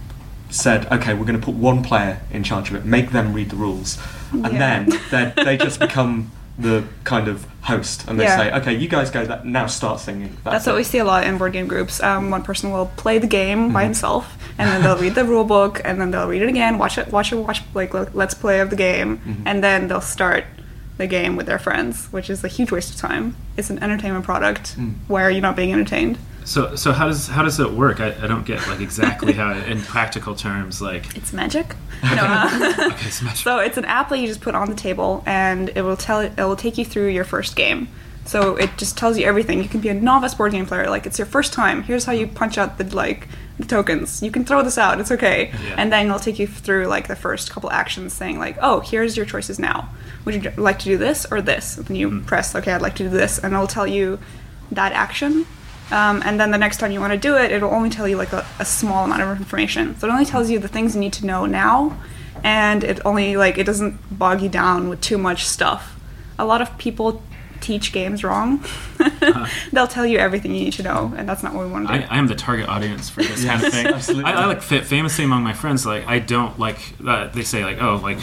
[0.50, 3.50] said, okay, we're going to put one player in charge of it, make them read
[3.50, 3.98] the rules,
[4.32, 4.84] and Yeah.
[5.10, 8.36] then they just become the kind of host, and they Yeah.
[8.36, 9.24] say, okay, you guys go.
[9.24, 10.36] That now start singing.
[10.44, 12.00] That's what we see a lot in board game groups.
[12.02, 13.86] Um, one person will play the game by Mhm.
[13.86, 16.96] himself, and then they'll read the rule book, and then they'll read it again, watch
[16.98, 19.36] it, watch it, watch like le- let's play of the game, Mhm.
[19.46, 20.44] and then they'll start
[20.96, 23.34] the game with their friends, which is a huge waste of time.
[23.56, 24.76] It's an entertainment product.
[24.78, 24.94] Mm.
[25.08, 26.18] Why are you not being entertained?
[26.44, 28.00] So so how does how does it work?
[28.00, 31.74] I, I don't get like exactly how in practical terms like It's magic.
[32.02, 33.38] No, uh, okay, it's magic.
[33.38, 36.20] So it's an app that you just put on the table, and it will tell
[36.20, 37.88] it will take you through your first game.
[38.26, 39.62] So it just tells you everything.
[39.62, 41.82] You can be a novice board game player, like it's your first time.
[41.82, 43.28] Here's how you punch out the like
[43.58, 44.22] the tokens.
[44.22, 45.00] You can throw this out.
[45.00, 45.48] It's okay.
[45.48, 45.74] Yeah.
[45.78, 49.16] And then it'll take you through like the first couple actions, saying like, oh, here's
[49.16, 49.88] your choices now.
[50.24, 51.78] Would you like to do this or this?
[51.78, 54.18] And then you press, okay, I'd like to do this, and it'll tell you
[54.72, 55.46] that action.
[55.90, 58.16] Um, and then the next time you want to do it, it'll only tell you
[58.16, 59.96] like a, a small amount of information.
[59.98, 61.98] So it only tells you the things you need to know now,
[62.42, 65.98] and it only like it doesn't bog you down with too much stuff.
[66.38, 67.22] A lot of people
[67.60, 68.64] teach games wrong.
[69.72, 71.94] They'll tell you everything you need to know, and that's not what we want to
[71.94, 72.04] do.
[72.04, 73.86] I, I am the target audience for this kind of thing.
[73.86, 74.30] absolutely.
[74.30, 76.78] I, I like famously among my friends, like I don't like.
[77.04, 78.18] Uh, they say like, oh, like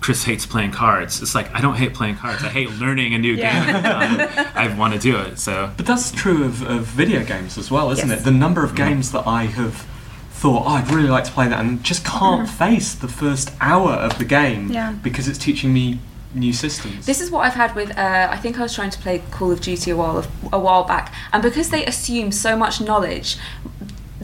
[0.00, 1.20] Chris hates playing cards.
[1.20, 2.42] It's like I don't hate playing cards.
[2.44, 3.64] I hate learning a new Yeah.
[3.66, 4.28] game.
[4.28, 5.38] Um, I want to do it.
[5.38, 8.20] So But that's true of, of video games as well, isn't Yes.
[8.20, 8.24] it?
[8.24, 9.84] The number of games that I have
[10.30, 13.92] thought, oh, I'd really like to play that, and just can't face the first hour
[13.92, 14.92] of the game Yeah.
[14.92, 15.98] because it's teaching me
[16.32, 17.06] new systems.
[17.06, 17.90] This is what I've had with.
[17.98, 20.84] Uh, I think I was trying to play Call of Duty a while a while
[20.84, 23.36] back, and because they assume so much knowledge,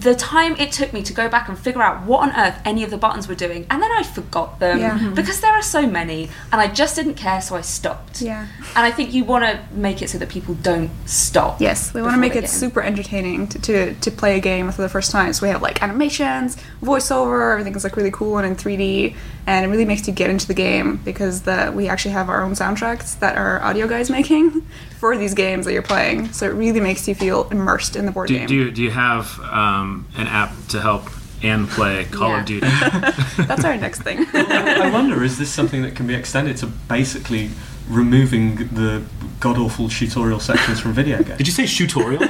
[0.05, 2.85] the time it took me to go back and figure out what on earth any
[2.85, 4.97] of the buttons were doing, and then I forgot them Yeah.
[4.99, 5.15] Mhm.
[5.17, 8.21] because there are so many, and I just didn't care, so I stopped.
[8.23, 8.47] Yeah.
[8.77, 11.61] And I think you want to make it so that people don't stop.
[11.61, 14.71] Yes, we want to make it get super entertaining to, to, to play a game
[14.71, 15.33] for the first time.
[15.33, 19.69] So we have like animations, voiceover, everything's like really cool and in 3D, and it
[19.69, 23.19] really makes you get into the game because the we actually have our own soundtracks
[23.21, 24.67] that our audio guys making
[25.05, 26.33] for these games that you're playing.
[26.33, 28.47] So it really makes you feel immersed in the board do, game.
[28.47, 31.03] do you do you have um, an app to help
[31.43, 32.41] and play Call Yeah.
[32.41, 32.67] of Duty?
[33.47, 34.25] That's our next thing.
[34.33, 37.51] I wonder, is this something that can be extended to basically
[37.89, 39.03] removing the
[39.41, 41.39] god awful tutorial sections from video games?
[41.39, 42.21] Did you say tutorial?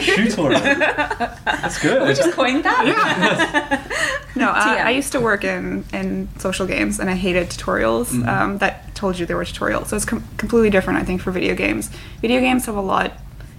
[0.00, 0.60] tutorial.
[0.60, 2.06] That's good.
[2.08, 2.86] We just coined that.
[2.86, 4.20] Yeah.
[4.36, 8.26] no, uh, I used to work in, in social games and I hated tutorials Mhm.
[8.28, 9.86] um, that told you they were tutorials.
[9.88, 11.90] So it's com- completely different, I think, for video games.
[12.20, 13.12] Video games have a lot,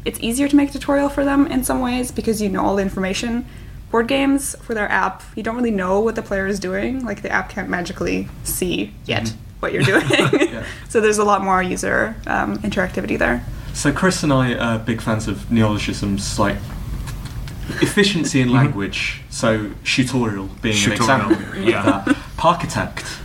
[0.06, 2.76] it's easier to make a tutorial for them in some ways because you know all
[2.76, 3.46] the information.
[3.92, 7.04] Board games, for their app, you don't really know what the player is doing.
[7.06, 9.36] Like the app can't magically see yet Mhm.
[9.62, 10.04] What you're doing.
[10.90, 13.44] so there's a lot more user um, interactivity there.
[13.74, 16.58] So Chris and I are big fans of neologisms like
[17.82, 19.22] efficiency in language.
[19.30, 21.60] So tutorial being Tutorial, an example.
[21.62, 22.04] of yeah.
[22.06, 22.16] that.
[22.38, 23.20] Parkitect.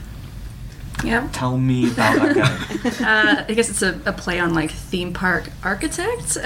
[1.04, 1.28] Yeah.
[1.32, 3.06] Tell me about that game.
[3.06, 6.38] uh, I guess it's a, a play on like theme park architect.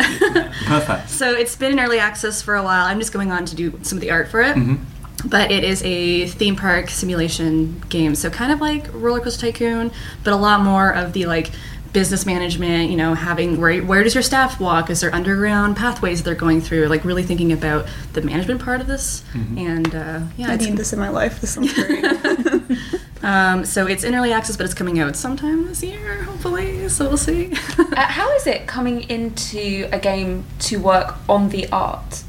[0.66, 1.09] Perfect.
[1.20, 2.85] so it's been in early access for a while.
[2.87, 4.57] I'm just going on to do some of the art for it.
[4.57, 4.81] Mhm.
[5.24, 9.90] But it is a theme park simulation game, so kind of like Roller Coaster Tycoon,
[10.24, 11.50] but a lot more of the like
[11.92, 12.90] business management.
[12.90, 14.88] You know, having where where does your staff walk?
[14.90, 16.87] Is there underground pathways they're going through?
[16.87, 19.22] Like really thinking about the management part of this.
[19.35, 19.59] Mhm.
[19.59, 21.40] And uh, yeah, I it's- need this in my life.
[21.40, 22.04] This sounds great.
[23.22, 26.88] um, so it's in early access, but it's coming out sometime this year, hopefully.
[26.88, 27.52] So we'll see.
[27.78, 32.22] uh, how is it coming into a game to work on the art,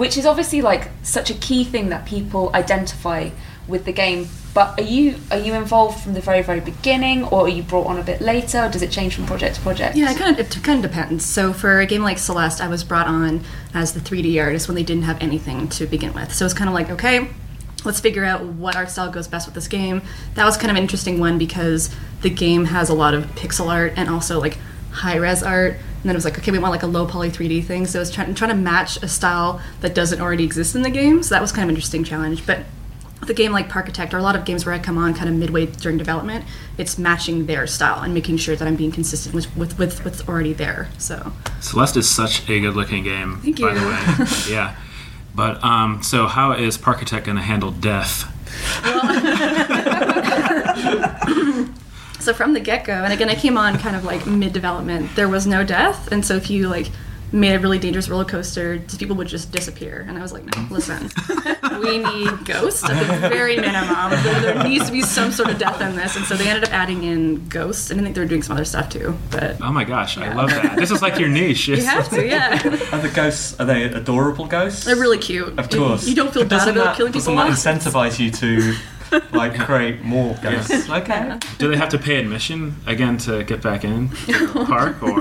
[0.00, 3.28] which is obviously like such a key thing that people identify
[3.68, 4.26] with the game?
[4.54, 7.86] But are you are you involved from the very very beginning, or are you brought
[7.86, 8.64] on a bit later?
[8.64, 9.96] Or does it change from project to project?
[9.96, 11.26] Yeah, it kind of it kind of depends.
[11.26, 13.42] So for a game like Celeste, I was brought on
[13.74, 16.34] as the 3D artist when they didn't have anything to begin with.
[16.34, 17.28] So it's kind of like okay,
[17.84, 20.00] let's figure out what art style goes best with this game.
[20.34, 23.68] That was kind of an interesting one because the game has a lot of pixel
[23.68, 24.56] art and also like
[24.92, 25.76] high res art.
[26.00, 27.86] And then it was like, okay, we want like a low poly 3D thing.
[27.86, 31.22] So it's trying trying to match a style that doesn't already exist in the game.
[31.22, 32.46] So that was kind of an interesting challenge.
[32.46, 32.60] But
[33.20, 35.28] with a game like Parkitect, or a lot of games where I come on kind
[35.28, 36.46] of midway during development,
[36.78, 40.26] it's matching their style and making sure that I'm being consistent with with, with what's
[40.26, 40.88] already there.
[40.96, 43.40] So Celeste is such a good looking game.
[43.42, 44.76] Thank By the way, yeah.
[45.34, 48.24] But um, so how is Parkitect going to handle death?
[52.20, 55.14] So from the get go, and again, I came on kind of like mid development.
[55.16, 56.90] There was no death, and so if you like
[57.32, 60.04] made a really dangerous roller coaster, people would just disappear.
[60.08, 61.08] And I was like, no, listen,
[61.80, 64.10] we need ghosts at the very minimum.
[64.10, 66.64] There, there needs to be some sort of death in this, and so they ended
[66.64, 69.16] up adding in ghosts, and I think they're doing some other stuff too.
[69.30, 70.74] But Oh my gosh, I love that.
[70.76, 71.68] This is like your niche.
[71.68, 72.54] you have to, yeah.
[72.92, 73.58] Are the ghosts?
[73.60, 74.84] Are they adorable ghosts?
[74.84, 75.56] They're really cute.
[75.56, 76.02] Of course.
[76.02, 77.44] You, you don't feel But bad about that, killing doesn't people.
[77.48, 78.74] that incentivize you to
[79.32, 80.88] like create more ghosts?
[80.88, 81.38] Okay.
[81.58, 85.20] Do they have to pay admission again to get back in to the park, or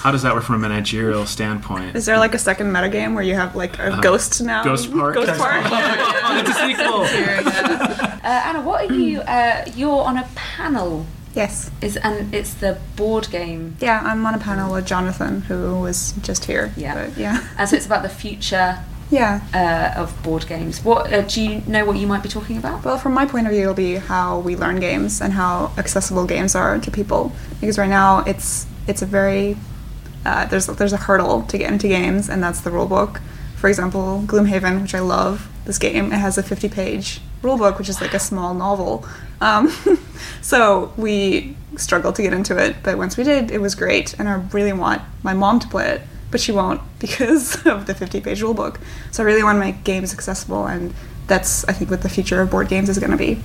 [0.00, 1.96] how does that work from a managerial standpoint?
[1.96, 4.60] Is there like a second metagame where you have like a ghost now?
[4.60, 5.14] Uh, Ghost Park?
[5.14, 5.62] Ghost Ghost Park.
[5.66, 8.18] Oh, it's a sequel.
[8.24, 9.20] Uh, Anna, what are you?
[9.20, 11.06] Uh, you're on a panel.
[11.34, 11.70] Yes.
[11.80, 13.76] Is and it's the board game.
[13.80, 16.72] Yeah, I'm on a panel with Jonathan, who was just here.
[16.76, 17.06] Yeah.
[17.06, 17.46] But yeah.
[17.56, 18.78] And so it's about the future
[19.10, 19.40] Yeah.
[19.54, 20.84] uh, of board games.
[20.84, 21.84] What uh, do you know?
[21.84, 22.84] What you might be talking about?
[22.84, 26.26] Well, from my point of view, it'll be how we learn games and how accessible
[26.26, 27.32] games are to people.
[27.60, 29.56] Because right now, it's it's a very
[30.26, 33.20] uh, there's there's a hurdle to get into games, and that's the rule book.
[33.56, 37.78] For example, Gloomhaven, which I love, this game it has a 50 page rule book,
[37.78, 39.06] which is like a small novel.
[39.40, 39.72] Um,
[40.42, 44.28] so we struggled to get into it, but once we did, it was great, and
[44.28, 48.20] I really want my mom to play it, but she won't because of the 50
[48.20, 48.80] page rule book.
[49.10, 50.94] So I really want to make games accessible, and
[51.26, 53.40] that's I think what the future of board games is going to be.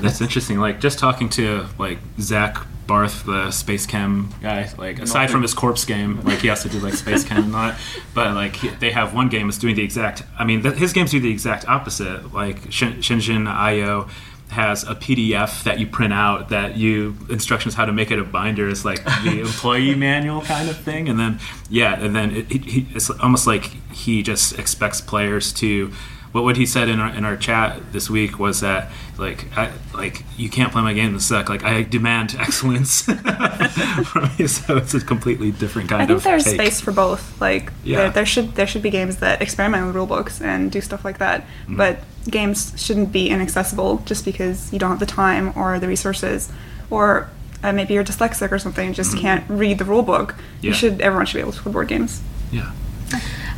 [0.00, 0.58] That's interesting.
[0.58, 4.70] Like just talking to like Zach Barth, the SpaceChem guy.
[4.76, 7.76] Like aside from his corpse game, like he has to do like SpaceChem and not.
[8.12, 10.22] But like he, they have one game that's doing the exact.
[10.38, 12.34] I mean, th- his games do the exact opposite.
[12.34, 14.08] Like Shin- Shenzhen I/O
[14.54, 18.24] has a PDF that you print out that you instructions how to make it a
[18.24, 18.68] binder.
[18.68, 21.08] It's like the employee manual kind of thing.
[21.08, 25.92] And then yeah, and then it, it, it's almost like he just expects players to
[26.34, 29.70] what what he said in our in our chat this week was that like I,
[29.94, 31.48] like you can't play my game and suck.
[31.48, 33.02] Like I demand excellence
[34.10, 34.48] from you.
[34.48, 36.06] So it's a completely different kind of.
[36.06, 36.54] I think of there's take.
[36.60, 37.40] space for both.
[37.40, 37.98] Like Yeah.
[37.98, 41.04] there, there should there should be games that experiment with rule books and do stuff
[41.04, 41.42] like that.
[41.42, 41.76] Mm-hmm.
[41.76, 46.50] But games shouldn't be inaccessible just because you don't have the time or the resources,
[46.90, 47.30] or
[47.62, 50.34] uh, maybe you're dyslexic or something, and just can't read the rule book.
[50.60, 50.70] Yeah.
[50.70, 52.22] You should everyone should be able to play board games.
[52.50, 52.72] Yeah.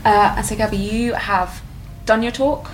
[0.05, 1.63] Uh, and so, Gabby, you have
[2.07, 2.71] done your talk.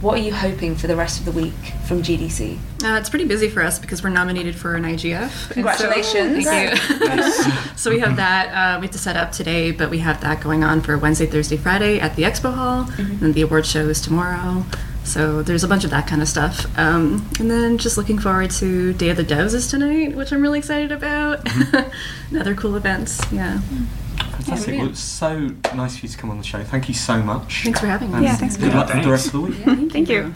[0.00, 1.54] What are you hoping for the rest of the week
[1.86, 2.56] from GDC?
[2.84, 5.22] Uh, it's pretty busy for us because we're nominated for an IGF.
[5.22, 6.44] And so- Congratulations.
[6.44, 7.30] Thank you.
[7.76, 8.48] so we have that.
[8.76, 11.24] Uh, we have to set up today, but we have that going on for Wednesday,
[11.26, 14.64] Thursday, Friday at the Expo Hall, and the award show is tomorrow.
[15.04, 16.66] So there's a bunch of that kind of stuff.
[16.78, 20.42] Um, and then just looking forward to Day of the Devs is tonight, which I'm
[20.42, 21.46] really excited about.
[21.74, 23.20] and other cool events.
[23.32, 23.60] Yeah.
[24.18, 24.74] Fantastic.
[24.74, 25.38] Yeah, well, it's so
[25.74, 26.62] nice for you to come on the show.
[26.62, 27.62] Thank you so much.
[27.64, 28.16] Thanks for having me.
[28.16, 29.90] And Yeah, thanks for Good luck having with the rest of the week.
[29.92, 30.32] Thank you.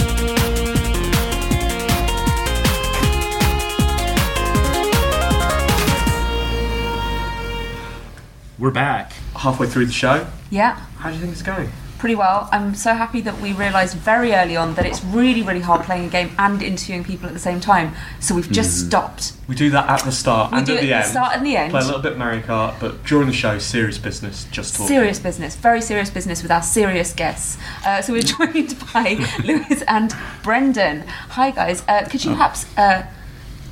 [8.58, 9.12] We're back.
[9.36, 11.70] Halfway through the show, Yeah, how do you think it's going?
[11.98, 12.48] Pretty well.
[12.52, 16.06] I'm so happy that we realised very early on that it's really, really hard playing
[16.06, 17.94] a game and interviewing people at the same time.
[18.20, 19.32] So we've just stopped.
[19.48, 21.10] We do that at the start We and do at it the at the end.
[21.10, 21.70] start and the end.
[21.72, 24.44] Play a little bit Mario Kart, but during the show, serious business.
[24.50, 24.86] Just talk.
[24.88, 27.58] Serious business, very serious business with our serious guests.
[27.84, 31.00] Uh, so we're joined by Lewis and Brendan.
[31.30, 33.06] Hi guys, uh, could you perhaps uh,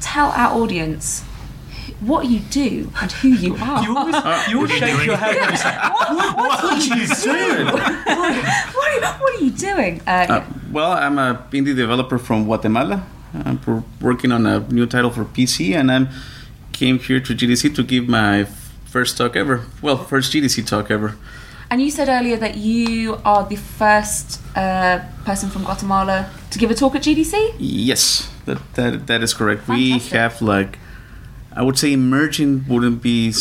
[0.01, 1.25] tell our audience
[2.01, 3.83] what you do and who you are?
[3.83, 4.15] You always,
[4.51, 8.89] you always shake your head when you say, what, what, "What do you do?" what,
[8.89, 10.01] are you, what are you doing?
[10.07, 13.05] Uh, Uh, well, I'm a indie developer from Guatemala.
[13.45, 13.61] I'm
[14.01, 16.07] working on a new title for PC, and I
[16.73, 18.45] came here to GDC to give my
[18.85, 19.63] first talk ever.
[19.83, 21.17] Well, first GDC talk ever.
[21.71, 26.71] and you said earlier that you are the first uh, person from Guatemala to give
[26.71, 27.35] a talk at GDC.
[27.59, 29.67] Yes, that that, that is correct.
[29.69, 30.79] We have like,
[31.57, 33.33] I would say, emerging wouldn't be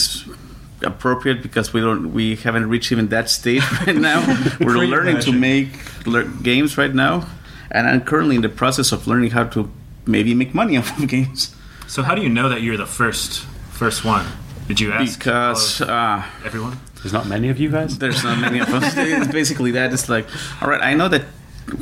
[0.81, 4.19] appropriate because we don't we haven't reached even that stage right now.
[4.59, 5.69] We're learning to make
[6.07, 7.27] lear- games right now,
[7.71, 9.69] and I'm currently in the process of learning how to
[10.05, 11.53] maybe make money off of games.
[11.87, 14.25] So how do you know that you're the first first one?
[14.67, 16.79] Did you ask Because uh, everyone?
[16.95, 17.99] There's not many of you guys.
[17.99, 18.95] there's not many of us.
[18.97, 19.93] It's basically that.
[19.93, 20.25] It's like,
[20.59, 21.21] all right, I know that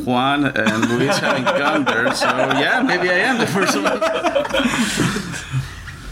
[0.04, 4.00] Juan and Luis haven't gone there, so yeah, maybe I am the first one.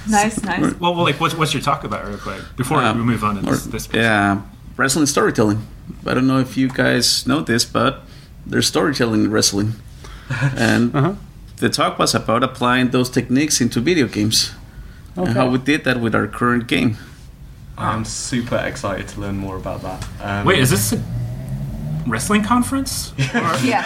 [0.10, 0.74] Nice, nice.
[0.80, 3.36] Well, well, like what's what's your talk about real quick before Um, we move on
[3.36, 3.66] to or- this?
[3.66, 4.42] this yeah,
[4.78, 5.60] wrestling storytelling.
[6.08, 8.02] I don't know if you guys know this, but
[8.46, 9.74] there's storytelling in wrestling,
[10.58, 11.14] and Uh-huh.
[11.58, 14.52] the talk was about applying those techniques into video games
[15.16, 16.98] and how we did that with our current game.
[17.78, 20.06] I'm super excited to learn more about that.
[20.22, 20.98] Um, Wait, is this a
[22.08, 23.14] wrestling conference?
[23.64, 23.86] Yeah.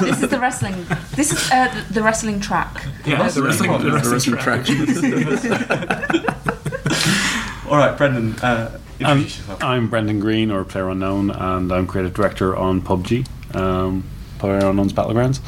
[0.00, 0.86] this is the wrestling.
[1.14, 2.84] This is uh, the, the wrestling track.
[3.04, 4.66] Yeah, the wrestling, the wrestling, track
[7.68, 8.34] All right, Brendan.
[8.40, 9.26] Uh, Um.
[9.60, 14.04] I'm Brendan Greene, or PlayerUnknown, and I'm creative director on PUBG, um,
[14.38, 15.40] PlayerUnknown's Battlegrounds.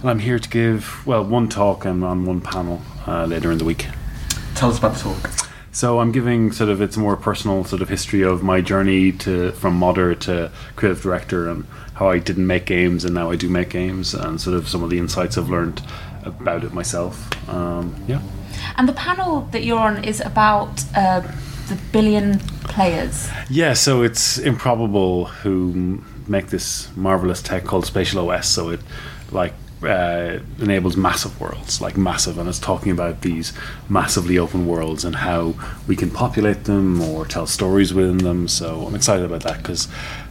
[0.00, 3.58] And I'm here to give, well, one talk and on one panel uh, later in
[3.58, 3.86] the week.
[4.54, 5.43] Tell us about the talk.
[5.74, 9.50] So I'm giving sort of it's more personal sort of history of my journey to
[9.52, 13.48] from modder to creative director and how I didn't make games and now I do
[13.48, 15.82] make games and sort of some of the insights I've learned
[16.24, 17.28] about it myself.
[17.48, 18.22] Um, yeah.
[18.76, 21.22] And the panel that you're on is about uh,
[21.66, 23.28] the billion players.
[23.50, 28.44] Yeah, so it's Improbable who make this marvelous tech called SpatialOS.
[28.44, 28.80] So it
[29.32, 29.54] like
[29.86, 33.52] uh, enables massive worlds, like massive, and it's talking about these
[33.88, 35.54] massively open worlds and how
[35.86, 38.48] we can populate them or tell stories within them.
[38.48, 39.88] So I'm excited about that because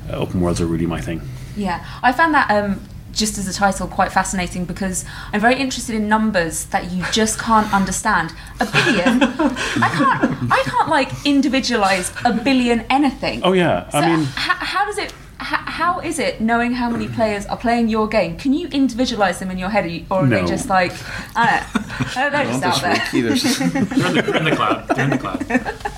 [0.10, 1.22] uh, open worlds are really my thing.
[1.56, 2.82] Yeah, I found that um,
[3.12, 7.40] just as a title quite fascinating because I'm very interested in numbers that you just
[7.40, 8.34] can't understand.
[8.60, 13.42] A billion, I can't, I can't like individualize a billion anything.
[13.44, 14.22] Oh yeah, So I mean.
[14.24, 15.14] h- how does it?
[15.44, 18.38] H- how is it knowing how many players are playing your game?
[18.38, 20.94] Can you individualize them in your head, or you- or are they just like
[21.36, 23.02] I don't know, they're, they're just out there.
[23.12, 24.88] They're in, the, they're in the cloud.
[24.96, 25.46] They're in the cloud.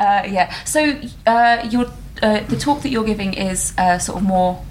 [0.00, 0.54] Uh, yeah.
[0.64, 1.84] So uh, your
[2.22, 4.64] uh, the talk that you're giving is uh, sort of more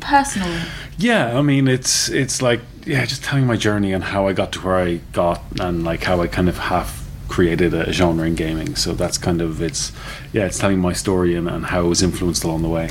[0.00, 0.60] personal.
[0.98, 4.52] Yeah, I mean it's it's like yeah, just telling my journey and how I got
[4.52, 7.02] to where I got and like how I kind of half
[7.34, 8.76] created a genre in gaming.
[8.76, 9.92] So that's kind of it's
[10.32, 12.90] yeah, it's telling my story and, and how it was influenced along the way.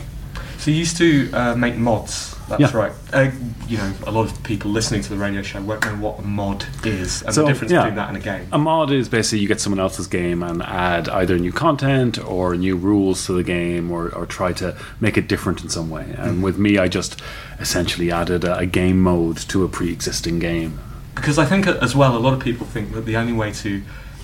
[0.57, 2.35] So you used to uh, make mods.
[2.49, 2.77] That's Yeah.
[2.77, 2.91] right.
[3.13, 3.29] Uh,
[3.69, 6.21] you know, a lot of people listening to the radio show won't know what a
[6.21, 7.79] mod is and So, the difference yeah.
[7.83, 8.45] between that and a game.
[8.51, 12.55] A mod is basically you get someone else's game and add either new content or
[12.55, 16.05] new rules to the game or, or try to make it different in some way.
[16.17, 16.41] And Mhm.
[16.41, 17.21] with me, I just
[17.59, 20.71] essentially added a, a game mode to a pre-existing game.
[21.15, 23.81] because I think as well a lot of people think that the only way to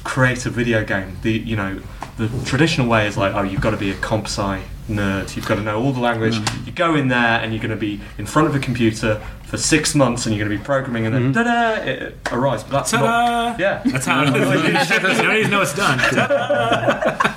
[0.09, 1.79] create a video game, the you know,
[2.17, 5.47] the traditional way is like, oh, you've got to be a comp sci nerd, you've
[5.47, 6.33] got to know all the language.
[6.35, 6.65] Mm.
[6.65, 9.57] You go in there and you're going to be in front of a computer for
[9.57, 12.63] six months and you're going to be programming and then da-da, it arrives.
[12.63, 13.05] But that's Ta-da!
[13.05, 13.59] not.
[13.59, 15.99] Yeah, That's how you don't even know it's done.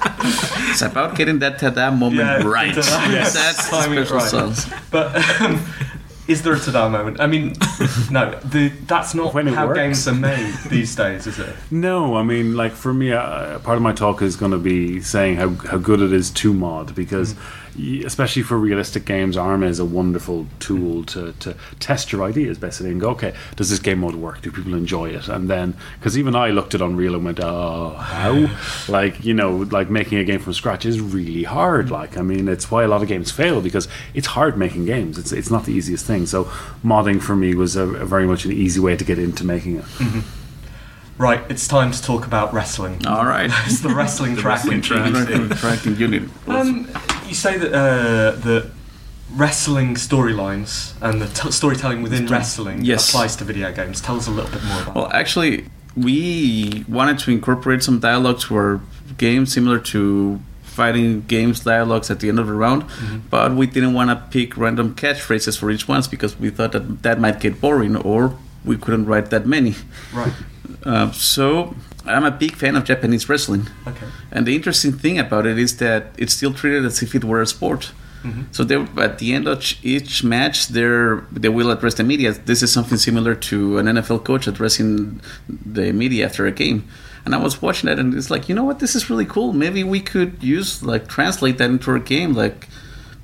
[0.73, 2.75] It's about getting that tada moment Yeah, right.
[2.75, 3.11] ta-da.
[3.13, 3.35] Yes.
[3.35, 4.57] That's Timing it special right.
[4.57, 4.71] sauce.
[4.91, 5.07] But
[5.43, 5.61] um,
[6.29, 7.21] is there a ta-da moment?
[7.21, 7.55] I mean,
[8.11, 9.79] no, the, that's not When how works.
[9.79, 11.55] games are made these days, is it?
[11.71, 15.01] No, I mean, like for me, uh, part of my talk is going to be
[15.01, 17.41] saying how, how good it is to mod because, y
[18.05, 22.91] especially for realistic games, ARMA is a wonderful tool to, to test your ideas basically
[22.91, 24.43] and go, okay, does this game mode work?
[24.43, 25.29] Do people enjoy it?
[25.29, 28.49] And then, because even I looked at Unreal and went, oh, how?
[28.89, 31.87] like, you know, like making a game from scratch is really hard.
[31.87, 31.91] Mm.
[31.91, 35.19] Like, I mean, it's why a lot of games fail because it's hard making games.
[35.19, 36.27] It's, it's not the easiest thing.
[36.27, 36.45] So,
[36.85, 39.77] modding for me was a, a very much an easy way to get into making
[39.77, 39.85] it.
[39.85, 40.42] Mm-hmm.
[41.19, 43.07] Right, it's time to talk about wrestling.
[43.07, 43.51] All right.
[43.67, 44.65] it's the wrestling track.
[44.65, 45.59] in GDC.
[45.59, 46.23] Tracking unit.
[46.49, 46.89] Um,
[47.29, 48.71] you say that uh, that
[49.35, 53.09] wrestling storylines and the t- storytelling within wrestling Yes.
[53.09, 54.01] applies to video games.
[54.01, 58.45] Tell us a little bit more about Well, actually, we wanted to incorporate some dialogues
[58.45, 58.81] for our
[59.19, 62.85] game, similar to fighting games dialogues at the end of the round,
[63.31, 67.03] but we didn't want to pick random catchphrases for each one because we thought that
[67.03, 69.75] that might get boring or we couldn't write that many.
[70.15, 70.33] Right.
[70.85, 71.75] Uh, so
[72.07, 73.69] I'm a big fan of Japanese wrestling.
[73.87, 74.07] Okay.
[74.31, 77.41] And the interesting thing about it is that it's still treated as if it were
[77.43, 77.93] a sport.
[78.25, 78.45] Mhm.
[78.53, 82.33] So they, at the end of each match, they're, they will address the media.
[82.33, 86.85] This is something similar to an NFL coach addressing the media after a game.
[87.25, 88.79] And I was watching that, and it's like, you know what?
[88.81, 89.53] This is really cool.
[89.53, 92.33] Maybe we could use like translate that into a game.
[92.33, 92.69] Like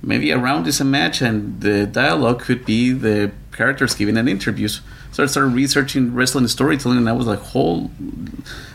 [0.03, 4.29] maybe a round is a match, and the dialogue could be the characters giving an
[4.29, 4.81] interviews.
[5.13, 7.91] So I started researching wrestling storytelling, and I was like, "Hol-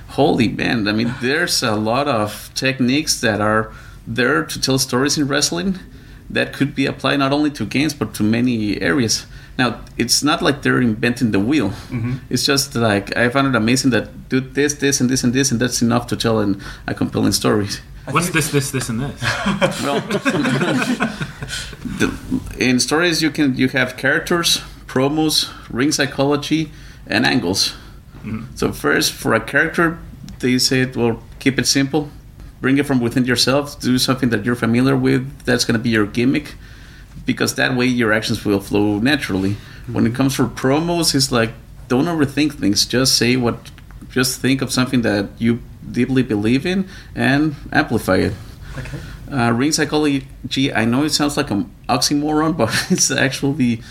[0.10, 0.88] holy man!
[0.88, 3.72] I mean, there's a lot of techniques that are
[4.06, 5.80] there to tell stories in wrestling
[6.30, 9.26] that could be applied not only to games but to many areas.
[9.58, 11.70] Now, it's not like they're inventing the wheel.
[11.92, 12.20] Mhm.
[12.30, 15.52] It's just like I found it amazing that do this, this, and this, and this,
[15.52, 17.68] and that's enough to tell an, a compelling story.
[18.12, 19.22] What's this, this, this, and this?
[19.84, 20.02] Well,
[22.00, 22.12] the,
[22.58, 24.62] in stories you can you have characters,
[24.94, 26.72] promos, ring psychology,
[27.08, 27.74] and angles.
[28.56, 29.98] So first, for a character,
[30.40, 32.10] they said, "Well, keep it simple.
[32.62, 33.80] Bring it from within yourself.
[33.82, 35.24] Do something that you're familiar with.
[35.46, 36.56] That's going to be your gimmick,
[37.26, 39.58] because that way your actions will flow naturally."
[39.92, 41.52] When it comes for promos, it's like
[41.90, 42.86] don't overthink things.
[42.86, 43.58] Just say what.
[44.10, 45.60] Just think of something that you
[45.92, 48.34] deeply believe in and amplify it.
[48.78, 49.00] Okay.
[49.32, 53.82] Uh, ring psychology, I know it sounds like an oxymoron, but it's actually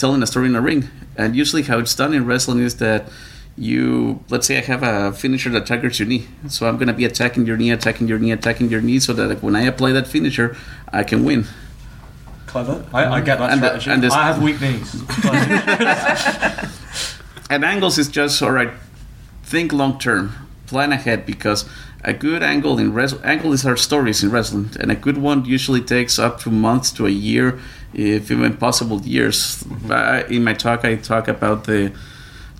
[0.00, 0.88] telling a story in a ring.
[1.16, 3.08] And usually, how it's done in wrestling is that
[3.56, 6.26] you, let's say, I have a finisher that targets your knee.
[6.48, 9.12] So I'm going to be attacking your knee, attacking your knee, attacking your knee, so
[9.12, 10.56] that like, when I apply that finisher,
[10.92, 11.46] I can win.
[12.46, 12.84] Clever.
[12.92, 14.90] I, I get that And the- and I have weak knees.
[17.50, 18.70] And angles is just all right.
[19.42, 20.32] Think long term,
[20.66, 21.68] plan ahead because
[22.04, 25.44] a good angle in wrestling, angle is our stories in wrestling, and a good one
[25.44, 27.58] usually takes up to months to a year,
[27.94, 29.64] if even possible years.
[29.90, 31.92] I, in my talk, I talk about the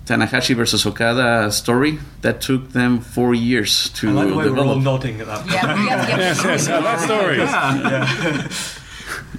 [0.05, 4.59] Tanahashi versus Okada story that took them four years to I like the way we're
[4.59, 5.53] all nodding at that point.
[5.53, 6.17] Yeah, yeah, yeah.
[6.17, 7.37] Yes, yes, that story.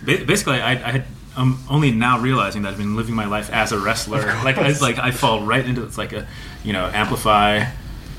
[0.04, 1.04] Ba- Basically, I, I had.
[1.34, 4.20] I'm only now realizing that I've been living my life as a wrestler.
[4.44, 6.26] Like, I, like I fall right into it's like a,
[6.62, 7.64] you know, amplify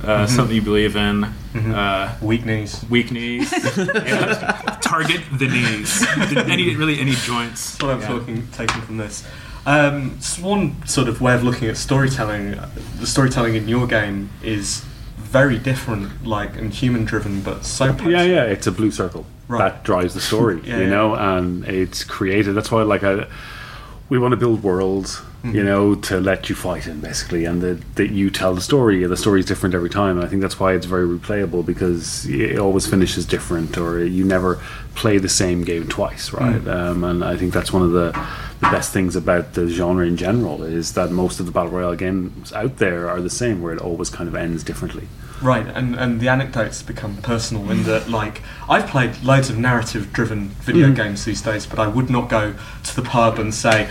[0.04, 1.24] uh, something you believe in.
[1.56, 2.84] Uh, Weak knees.
[2.90, 3.52] weak knees.
[3.78, 4.78] yeah.
[4.82, 6.06] Target the knees.
[6.50, 7.78] Any really any joints.
[7.78, 8.08] That's what I'm Yeah.
[8.08, 9.24] talking, taking from this.
[9.66, 13.88] Um, s- one sort of way of looking at storytelling, uh, the storytelling in your
[13.88, 14.84] game is
[15.18, 19.60] very different, like and human driven, but so Yeah, yeah, it's a blue circle Right.
[19.60, 20.90] that drives the story, Yeah, you yeah.
[20.90, 22.56] know, and it's created.
[22.56, 23.26] That's why, like, I,
[24.14, 25.58] we want to build worlds, Mm-hmm.
[25.58, 29.06] you know, to let you fight in, basically, and that that you tell the story.
[29.06, 32.26] The story is different every time, and I think that's why it's very replayable because
[32.28, 34.62] it always finishes different, or you never
[34.96, 36.62] play the same game twice, right?
[36.62, 36.74] Mm.
[36.74, 38.12] Um, and I think that's one of the
[38.62, 41.96] the best things about the genre in general is that most of the battle royale
[41.96, 45.10] games out there are the same, where it always kind of ends differently.
[45.44, 50.14] Right, and, and the anecdotes become personal in that, like, I've played loads of narrative
[50.14, 50.96] driven video Mm.
[50.96, 53.90] games these days, but I would not go to the pub and say,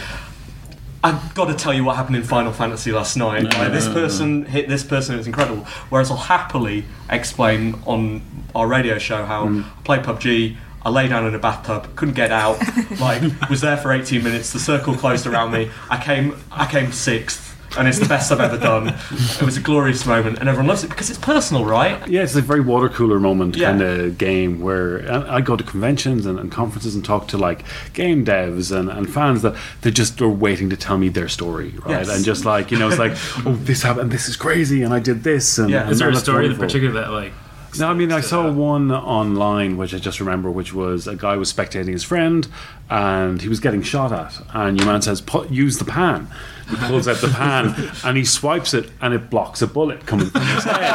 [1.05, 3.42] I've got to tell you what happened in Final Fantasy last night.
[3.44, 5.64] Like, this person hit this person, it was incredible.
[5.90, 8.22] Whereas I'll happily explain on
[8.55, 9.64] our radio show how Mm.
[9.64, 10.57] I played PUBG.
[10.84, 12.59] I lay down in a bathtub, couldn't get out.
[13.00, 14.53] Like, was there for 18 minutes.
[14.53, 15.70] The circle closed around me.
[15.90, 18.89] I came, I came sixth, and it's the best I've ever done.
[18.89, 22.07] It was a glorious moment, and everyone loves it because it's personal, right?
[22.09, 23.70] Yeah, it's a very water cooler moment Yeah.
[23.70, 27.64] kind of game where I go to conventions and, and conferences and talk to like
[27.95, 31.70] game devs and, and fans that they just are waiting to tell me their story,
[31.85, 32.07] right?
[32.07, 32.09] Yes.
[32.09, 33.12] And just like you know, it's like,
[33.47, 35.83] oh, this happened, this is crazy, and I did this, and, Yeah.
[35.83, 36.66] and Is there a looks story in wonderful.
[36.66, 37.33] particular that like?
[37.79, 38.55] No, I mean I saw out?
[38.55, 42.47] one online which I just remember, which was a guy was spectating his friend,
[42.91, 46.29] and he was getting shot at, and your man says, "Put use the pan."
[46.68, 50.27] He pulls out the pan and he swipes it, and it blocks a bullet coming
[50.31, 50.95] from his head,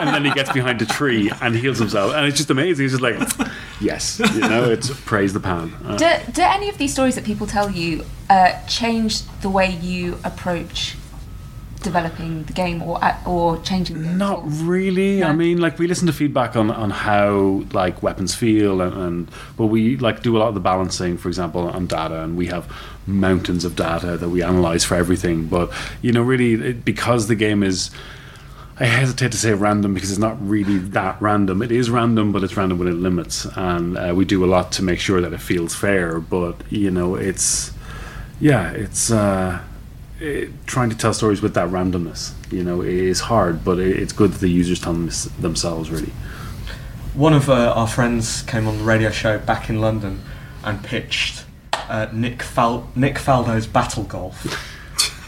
[0.00, 2.84] and then he gets behind a tree and heals himself, and it's just amazing.
[2.84, 3.18] He's just like,
[3.80, 7.24] "Yes, you know, it's praise the pan." Uh, Do, do any of these stories that
[7.24, 10.96] people tell you uh, change the way you approach
[11.86, 15.22] developing the game or uh, or changing the Not really.
[15.22, 19.30] I mean, like we listen to feedback on, on how like weapons feel, and, and
[19.56, 22.46] but we like do a lot of the balancing, for example, on data, and we
[22.48, 22.64] have
[23.06, 25.46] mountains of data that we analyze for everything.
[25.46, 25.72] But
[26.02, 27.90] you know, really, it, because the game is.
[28.78, 31.62] I hesitate to say random because it's not really that random.
[31.62, 34.82] It is random, but it's random within limits, and uh, we do a lot to
[34.82, 36.20] make sure that it feels fair.
[36.20, 37.72] But you know, it's
[38.38, 39.62] yeah, it's uh,
[40.20, 42.32] it, trying to tell stories with that randomness.
[42.52, 45.10] You know, is hard, but it, it's good that the users tell them
[45.40, 45.90] themselves.
[45.90, 46.12] Really,
[47.14, 50.22] One of uh, our friends came on the radio show back in London
[50.64, 54.46] and pitched uh, Nick Fal- Nick Faldo's Battle Golf.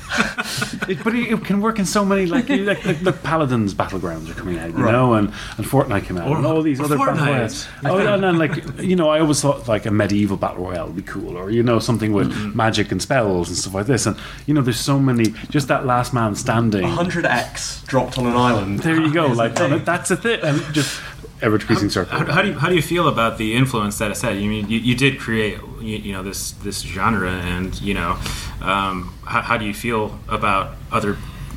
[0.89, 3.75] it, but it, it can work in so many like you- like, like, like Paladins
[3.75, 4.93] battlegrounds are coming out, you Right.
[4.93, 7.27] know, and, and Fortnite came out, Or- and all these other battle Fortnite.
[7.27, 7.69] royales.
[7.85, 10.87] I Oh, and then like you know, I always thought like a medieval battle royale
[10.87, 12.57] would be cool, or you know, something with mm-hmm.
[12.57, 14.07] magic and spells and stuff like this.
[14.07, 15.35] And you know, there's so many.
[15.51, 16.83] Just that last man standing.
[16.85, 18.81] 100x dropped on an island.
[18.81, 19.27] There you go.
[19.33, 19.85] a Like thing.
[19.85, 21.01] that's a thing, and just
[21.43, 22.19] ever decreasing circle.
[22.19, 24.37] How, how do you how do you feel about the influence that it's had?
[24.37, 28.19] You mean you, you did create you, you know this this genre, and you know
[28.61, 31.17] um, how, how do you feel about other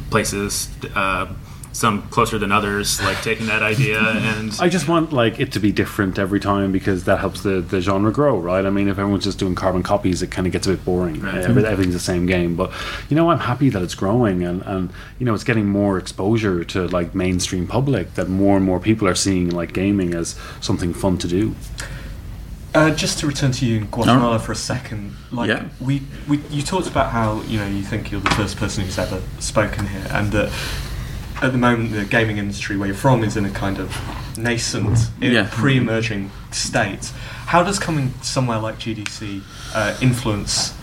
[0.10, 0.70] places?
[0.96, 1.34] Uh,
[1.74, 5.60] some closer than others, like taking that idea and I just want like it to
[5.60, 8.66] be different every time because that helps the, the genre grow, right?
[8.66, 11.22] I mean, if everyone's just doing carbon copies, it kind of gets a bit boring.
[11.22, 11.36] Right.
[11.36, 12.72] Every- everything's the same game, but
[13.10, 16.64] you know, I'm happy that it's growing and, and you know, it's getting more exposure
[16.66, 18.16] to like mainstream public.
[18.16, 21.56] That more and more people are seeing like gaming as something fun to do.
[22.74, 25.66] Uh, just to return to you in Guatemala for a second, like Yeah.
[25.82, 28.98] we, we, you talked about how you know you think you're the first person who's
[28.98, 30.50] ever spoken here, and that
[31.42, 33.90] at the moment the gaming industry where you're from is in a kind of
[34.38, 35.48] nascent, Yeah.
[35.52, 37.06] pre-emerging state.
[37.48, 39.42] How does coming somewhere like GDC
[39.74, 40.74] uh, influence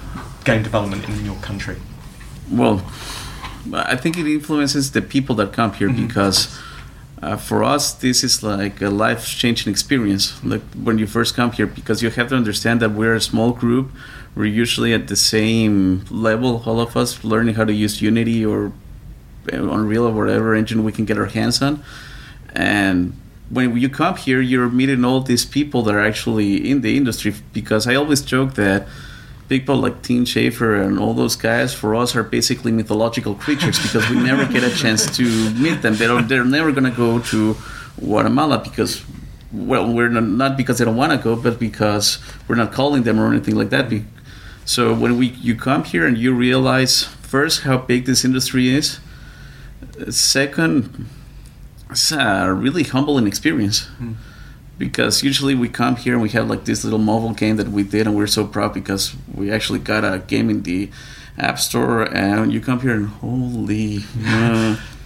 [0.45, 1.77] game development in your country?
[2.51, 2.83] Well,
[3.73, 6.59] I think it influences the people that come here because
[7.23, 10.43] uh, for us, this is like a life-changing experience.
[10.45, 13.53] Like when you first come here, because you have to understand that we're a small
[13.53, 13.91] group.
[14.35, 18.73] We're usually at the same level, all of us, learning how to use Unity or
[19.53, 21.83] Unreal or whatever engine we can get our hands on.
[22.55, 23.15] And
[23.51, 27.35] when you come here, you're meeting all these people that are actually in the industry.
[27.53, 28.87] Because I always joke that
[29.49, 34.09] people like Tim Schafer and all those guys for us are basically mythological creatures because
[34.11, 35.25] we never get a chance to
[35.55, 35.97] meet them.
[35.97, 37.57] They don't, they're never going to go to
[37.99, 39.03] Guatemala because,
[39.51, 43.05] well, we're not, not because they don't want to go, but because we're not calling
[43.05, 43.91] them or anything like that.
[44.67, 49.01] So when we you come here and you realize first how big this industry is,
[50.11, 51.07] second,
[51.91, 53.87] it's a really humbling experience.
[54.01, 54.17] Mm
[54.79, 57.83] because usually we come here and we have like this little mobile game that we
[57.83, 60.89] did and we're so proud because we actually got a game in the
[61.37, 63.99] app store and you come here and holy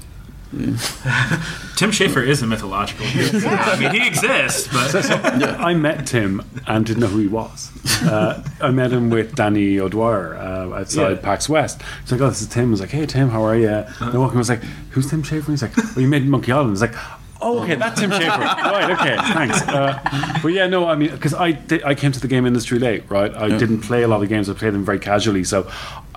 [1.76, 3.30] Tim Schafer is a mythological hero.
[3.46, 5.56] I mean, he exists, but so, so, yeah.
[5.58, 7.70] I met Tim and didn't know who he was.
[8.02, 11.22] Uh, I met him with Danny O'Dwyer uh, outside yeah.
[11.22, 11.80] PAX West.
[12.02, 14.04] He's like, "Oh, this is Tim." I was like, "Hey, Tim, how are you?" Uh-huh.
[14.04, 16.52] And I walked I was like, "Who's Tim Schafer?" He's like, "Well, you made Monkey
[16.52, 16.94] Island." I was like,
[17.42, 18.38] Oh, okay, that's Tim Schafer.
[18.38, 19.62] right, okay, thanks.
[19.62, 19.98] Uh,
[20.42, 23.34] but yeah, no, I mean, because I I came to the game industry late, right?
[23.34, 23.58] I yeah.
[23.58, 24.48] didn't play a lot of games.
[24.48, 25.68] I played them very casually, so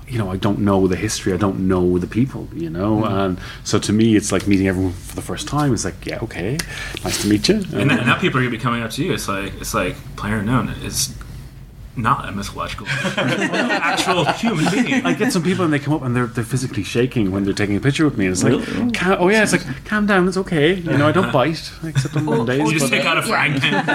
[0.07, 1.33] you know, I don't know the history.
[1.33, 3.09] I don't know the people, you know, mm.
[3.09, 5.73] and so to me, it's like meeting everyone for the first time.
[5.73, 6.57] It's like, yeah, okay,
[7.03, 7.55] nice to meet you.
[7.73, 9.13] And, and now people are gonna be coming up to you.
[9.13, 10.69] It's like it's like player known.
[10.81, 11.13] It's
[11.97, 12.85] not a mythological,
[13.17, 15.05] actual human being.
[15.05, 17.53] I get some people and they come up and they're they're physically shaking when they're
[17.53, 18.25] taking a picture with me.
[18.25, 18.91] And it's like, really?
[19.17, 20.73] oh yeah, it's like, calm down, it's okay.
[20.73, 22.69] You know, I don't bite except on Mondays.
[22.71, 23.85] You just take out a frying pan.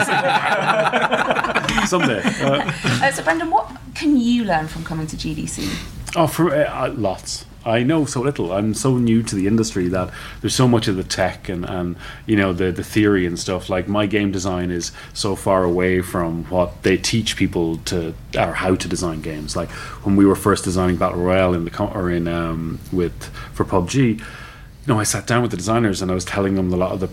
[1.86, 2.22] Someday.
[2.22, 5.99] Uh, uh, so, Brendan, what can you learn from coming to GDC?
[6.16, 7.46] Oh, for uh, lots.
[7.64, 8.52] I know so little.
[8.52, 11.96] I'm so new to the industry that there's so much of the tech and, and
[12.26, 13.68] you know the the theory and stuff.
[13.68, 18.54] Like my game design is so far away from what they teach people to or
[18.54, 19.56] how to design games.
[19.56, 19.70] Like
[20.04, 24.20] when we were first designing battle royale in the or in um, with for PUBG.
[24.86, 26.92] You know, I sat down with the designers and I was telling them a lot
[26.92, 27.10] of the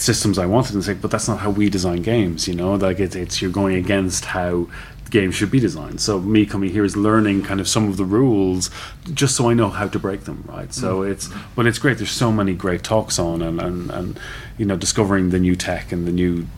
[0.00, 2.98] systems I wanted, and say, "But that's not how we design games." You know, like
[2.98, 4.66] it's, it's you're going against how
[5.12, 6.00] games should be designed.
[6.00, 8.70] So me coming here is learning kind of some of the rules,
[9.14, 10.42] just so I know how to break them.
[10.48, 10.74] Right.
[10.74, 11.10] So mm.
[11.12, 11.98] it's but it's great.
[11.98, 14.20] There's so many great talks on, and, and and
[14.58, 16.48] you know discovering the new tech and the new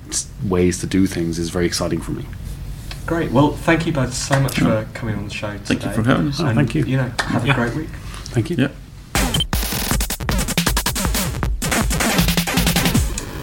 [0.42, 2.24] ways to do things is very exciting for me.
[3.05, 3.32] Great.
[3.32, 5.59] Well, thank you both so much for coming on the show.
[5.59, 6.40] Thank you for having us.
[6.40, 6.84] Oh, thank you.
[6.84, 7.52] You know, have yeah.
[7.52, 7.90] a great week.
[8.32, 8.57] Thank you.
[8.57, 8.72] Yep.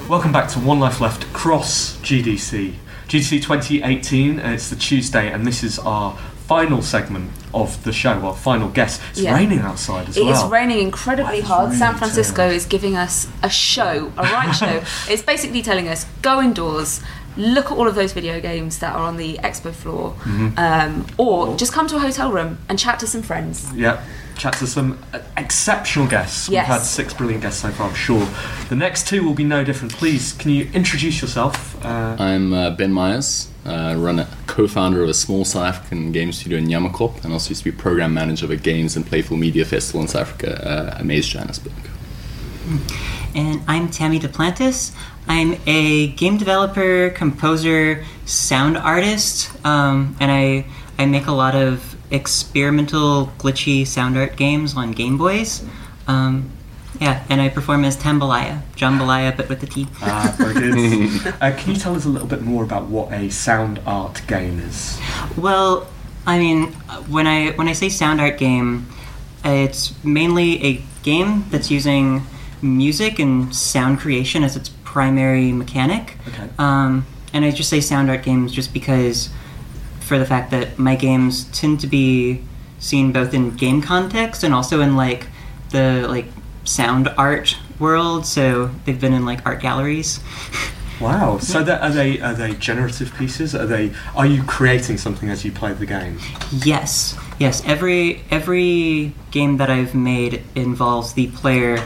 [0.09, 2.73] Welcome back to One Life Left Cross GDC.
[3.11, 6.15] GDC 2018, uh, it's the Tuesday, and this is our
[6.47, 9.01] final segment of the show, our final guest.
[9.09, 9.35] It's yeah.
[9.35, 10.29] raining outside as it well.
[10.29, 11.73] It is raining incredibly hard.
[11.73, 14.81] San Francisco is giving us a show, a right show.
[15.11, 17.01] It's basically telling us go indoors,
[17.35, 20.57] look at all of those video games that are on the expo floor, mm-hmm.
[20.57, 23.69] um, or just come to a hotel room and chat to some friends.
[23.75, 24.01] Yeah
[24.41, 26.49] chat to some uh, exceptional guests.
[26.49, 26.63] Yes.
[26.63, 28.27] We've had six brilliant guests so far, I'm sure.
[28.69, 29.93] The next two will be no different.
[29.93, 31.53] Please, can you introduce yourself?
[31.85, 33.49] Uh, I'm uh, Ben Myers.
[33.63, 37.31] I uh, run a co-founder of a small South African game studio in Nyamakop, and
[37.31, 40.21] also used to be program manager of a games and playful media festival in South
[40.21, 41.73] Africa, uh, Amaze Johannesburg.
[43.35, 44.95] And I'm Tammy Duplantis.
[45.27, 50.65] I'm a game developer, composer, sound artist, um, and I
[50.97, 55.65] I make a lot of experimental glitchy sound art games on Game Boys.
[56.07, 56.51] Um,
[56.99, 59.87] yeah, and I perform as Tambalaya, Jambalaya, but with the T.
[60.01, 61.33] Ah, very good.
[61.41, 64.59] uh, can you tell us a little bit more about what a sound art game
[64.59, 64.99] is?
[65.37, 65.87] Well,
[66.27, 66.73] I mean,
[67.07, 68.87] when I when I say sound art game,
[69.43, 72.23] it's mainly a game that's using
[72.61, 76.17] music and sound creation as its primary mechanic.
[76.27, 76.49] Okay.
[76.59, 79.29] Um, and I just say sound art games just because
[80.11, 82.43] for the fact that my games tend to be
[82.79, 85.27] seen both in game context and also in like
[85.69, 86.25] the like
[86.65, 88.25] sound art world.
[88.25, 90.19] So they've been in like art galleries.
[90.99, 91.39] Wow!
[91.39, 93.55] So that, are they are they generative pieces?
[93.55, 96.19] Are they are you creating something as you play the game?
[96.63, 97.63] Yes, yes.
[97.65, 101.83] Every every game that I've made involves the player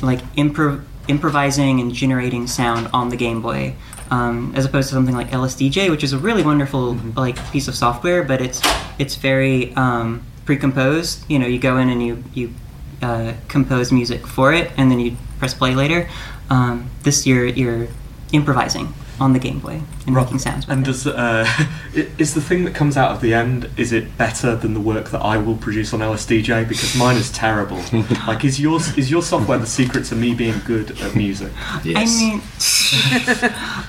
[0.00, 3.74] like improv improvising and generating sound on the Game Boy
[4.10, 7.18] um, as opposed to something like LSDJ, which is a really wonderful mm-hmm.
[7.18, 8.60] like piece of software, but it's
[8.98, 11.28] it's very um, pre-composed.
[11.30, 12.54] You know, you go in and you you
[13.02, 16.08] uh, compose music for it, and then you press play later.
[16.50, 17.88] Um, this year, you're
[18.32, 18.94] improvising.
[19.18, 20.66] On the Game Boy and making sounds.
[20.68, 21.46] And does uh,
[21.94, 25.10] is the thing that comes out of the end is it better than the work
[25.10, 26.68] that I will produce on LSDJ?
[26.68, 27.82] Because mine is terrible.
[28.26, 31.52] like, is yours is your software the secret to me being good at music?
[31.56, 32.42] I mean,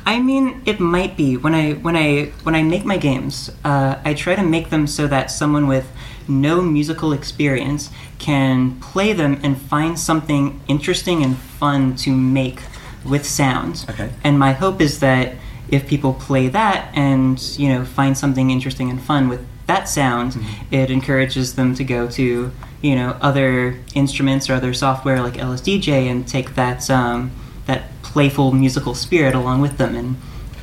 [0.06, 3.52] I mean, it might be when I when I when I make my games.
[3.64, 5.92] Uh, I try to make them so that someone with
[6.30, 12.62] no musical experience can play them and find something interesting and fun to make
[13.10, 13.88] with sounds.
[13.90, 14.10] Okay.
[14.24, 15.36] And my hope is that
[15.70, 20.34] if people play that and you know find something interesting and fun with that sound,
[20.34, 20.74] Mm-hmm.
[20.76, 22.52] it encourages them to go to
[22.82, 27.32] you know other instruments or other software like LSDJ and take that um,
[27.66, 30.16] that playful musical spirit along with them and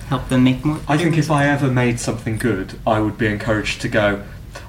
[0.09, 0.81] help them make more.
[0.89, 4.23] I think if I ever made something good, I would be encouraged to go.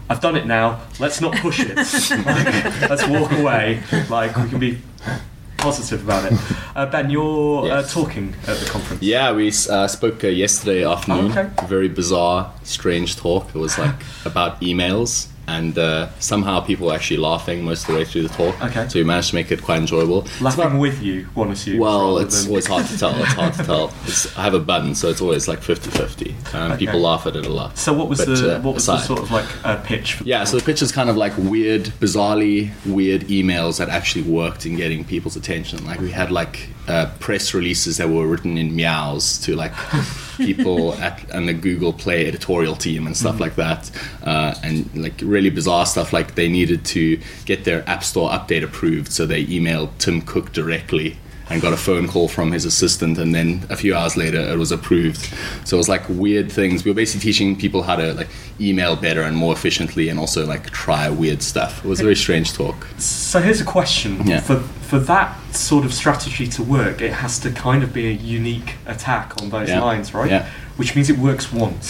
[0.09, 0.82] I've done it now.
[0.99, 1.76] Let's not push it.
[2.26, 3.82] Like, let's walk away.
[4.09, 4.82] Like we can be
[5.66, 6.39] positive about it.
[6.76, 9.01] Uh, ben, you're uh, talking at the conference.
[9.01, 11.32] Yeah, we uh, spoke uh, yesterday afternoon.
[11.32, 11.68] Oh, okay.
[11.68, 13.47] Very bizarre, strange talk.
[13.55, 13.95] It was like
[14.26, 18.29] about emails, and uh, somehow people were actually laughing most of the way through the
[18.29, 18.61] talk.
[18.63, 18.87] Okay.
[18.87, 20.27] So we managed to make it quite enjoyable.
[20.41, 21.79] Laughing about- with you, one assumes.
[21.79, 23.15] well, it's than- always hard to tell.
[23.21, 23.93] It's hard to tell.
[24.05, 26.53] It's, I have a button, so it's always like 50-50.
[26.53, 26.85] Um, Okay.
[26.85, 27.77] People laugh at it a lot.
[27.77, 30.15] So what was But, the uh, what was the sort of like uh, pitch?
[30.15, 34.23] For yeah, so the pitch is kind of like weird, bizarrely weird emails that actually
[34.23, 35.85] worked in getting people's attention.
[35.85, 39.73] Like we had like uh, press releases that were written in meows to like
[40.37, 43.39] people at and the Google Play editorial team and stuff Mhm.
[43.39, 43.91] like that,
[44.23, 46.13] uh, and like really bizarre stuff.
[46.13, 50.47] Like they needed to get their App Store update approved, so they emailed Tim Cook
[50.53, 51.17] directly.
[51.47, 54.57] And got a phone call from his assistant, and then a few hours later, it
[54.57, 55.21] was approved.
[55.63, 56.83] So it was like weird things.
[56.83, 58.29] We were basically teaching people how to like
[58.59, 61.86] email better and more efficiently, and also like try weird stuff.
[61.86, 62.88] It was a very strange talk.
[62.97, 64.39] So here's a question: Yeah.
[64.39, 64.57] for
[64.89, 68.71] for that sort of strategy to work, it has to kind of be a unique
[68.88, 69.81] attack on those Yeah.
[69.83, 70.31] lines, right?
[70.31, 70.47] Yeah.
[70.77, 71.88] Which means it works once.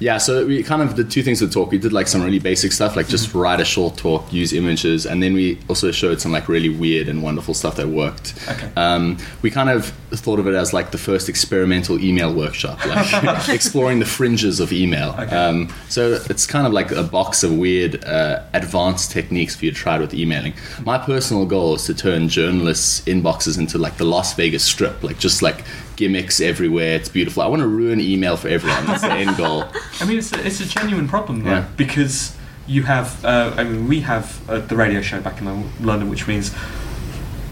[0.00, 1.70] Yeah, so we kind of did two things with talk.
[1.70, 5.06] We did like some really basic stuff, like just write a short talk, use images,
[5.06, 8.34] and then we also showed some like really weird and wonderful stuff that worked.
[8.48, 8.70] Okay.
[8.76, 13.48] Um, we kind of thought of it as like the first experimental email workshop, like
[13.48, 15.10] exploring the fringes of email.
[15.30, 19.70] Um, so it's kind of like a box of weird uh, advanced techniques for you
[19.70, 20.54] to try it with emailing.
[20.84, 25.18] My personal goal is to turn journalists' inboxes into like the Las Vegas Strip, like
[25.18, 25.64] just like
[25.96, 26.96] gimmicks everywhere.
[26.96, 27.42] It's beautiful.
[27.42, 28.86] I want to ruin email for everyone.
[28.86, 29.64] That's the end goal.
[30.00, 31.68] I mean, it's a, it's a genuine problem, though, Yeah.
[31.76, 32.36] because
[32.66, 33.24] you have.
[33.24, 35.46] Uh, I mean, we have uh, the radio show back in
[35.84, 36.52] London, which means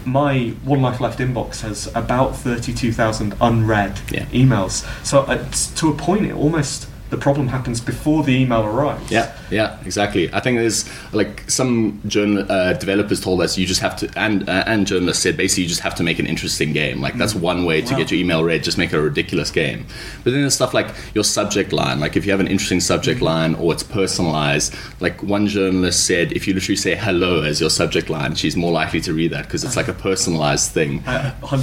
[0.05, 3.95] my One Life Left inbox has about thirty-two thousand unread
[4.31, 4.83] emails.
[5.05, 9.11] So uh, to a point, it almost the problem happens before the email arrives.
[9.11, 10.33] Yeah, yeah, exactly.
[10.33, 14.49] I think there's like some journal uh, developers told us you just have to, and
[14.49, 17.01] uh, and journalists said basically you just have to make an interesting game.
[17.01, 17.99] Like that's one way to Wow.
[17.99, 18.63] get your email read.
[18.63, 19.85] Just make it a ridiculous game.
[20.23, 21.99] But then there's stuff like your subject line.
[21.99, 24.73] Like if you have an interesting subject line or it's personalized.
[24.99, 28.71] Like one journalist said, if you literally say hello as your subject line, she's more
[28.71, 31.03] likely to read that because it's like a personalized thing.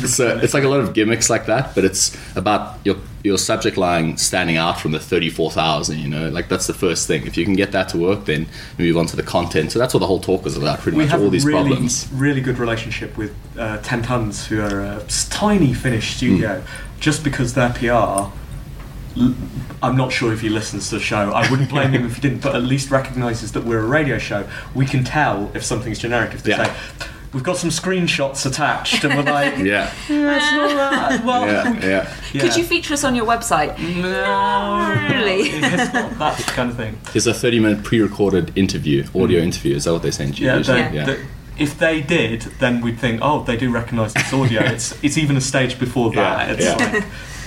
[0.07, 3.77] So it's like a lot of gimmicks like that, but it's about your your subject
[3.77, 7.27] line standing out from the 34,000, you know, like that's the first thing.
[7.27, 8.47] If you can get that to work, then
[8.79, 9.73] move on to the content.
[9.73, 11.69] So that's what the whole talk was about, pretty we much have all these really,
[11.69, 12.09] problems.
[12.13, 16.61] really good relationship with uh, Ten Tons, who are a tiny Finnish studio.
[16.61, 17.01] Hmm.
[17.01, 18.31] Just because their PR,
[19.19, 19.35] l-
[19.83, 21.33] I'm not sure if he listens to the show.
[21.33, 24.19] I wouldn't blame him if he didn't, but at least recognises that we're a radio
[24.19, 24.49] show.
[24.75, 26.35] We can tell if something's generic.
[26.35, 26.75] If they say,
[27.33, 29.93] "We've got some screenshots attached," and we're like, Yeah.
[30.09, 32.41] "That's not that." Well, Yeah, yeah.
[32.41, 33.79] Could you feature us on your website?
[33.79, 35.43] No, really.
[35.51, 36.99] it's not that kind of thing.
[37.15, 39.45] It's a 30 minute pre recorded interview, audio mm.
[39.45, 39.77] interview.
[39.77, 40.47] Is that what they send you?
[40.47, 40.83] Yeah, usually?
[40.83, 41.27] they, they-
[41.61, 44.63] if they did, then we'd think, oh, they do recognise this audio.
[44.65, 46.49] it's it's even a stage before that.
[46.49, 46.93] Yeah, it's yeah.
[46.93, 47.05] like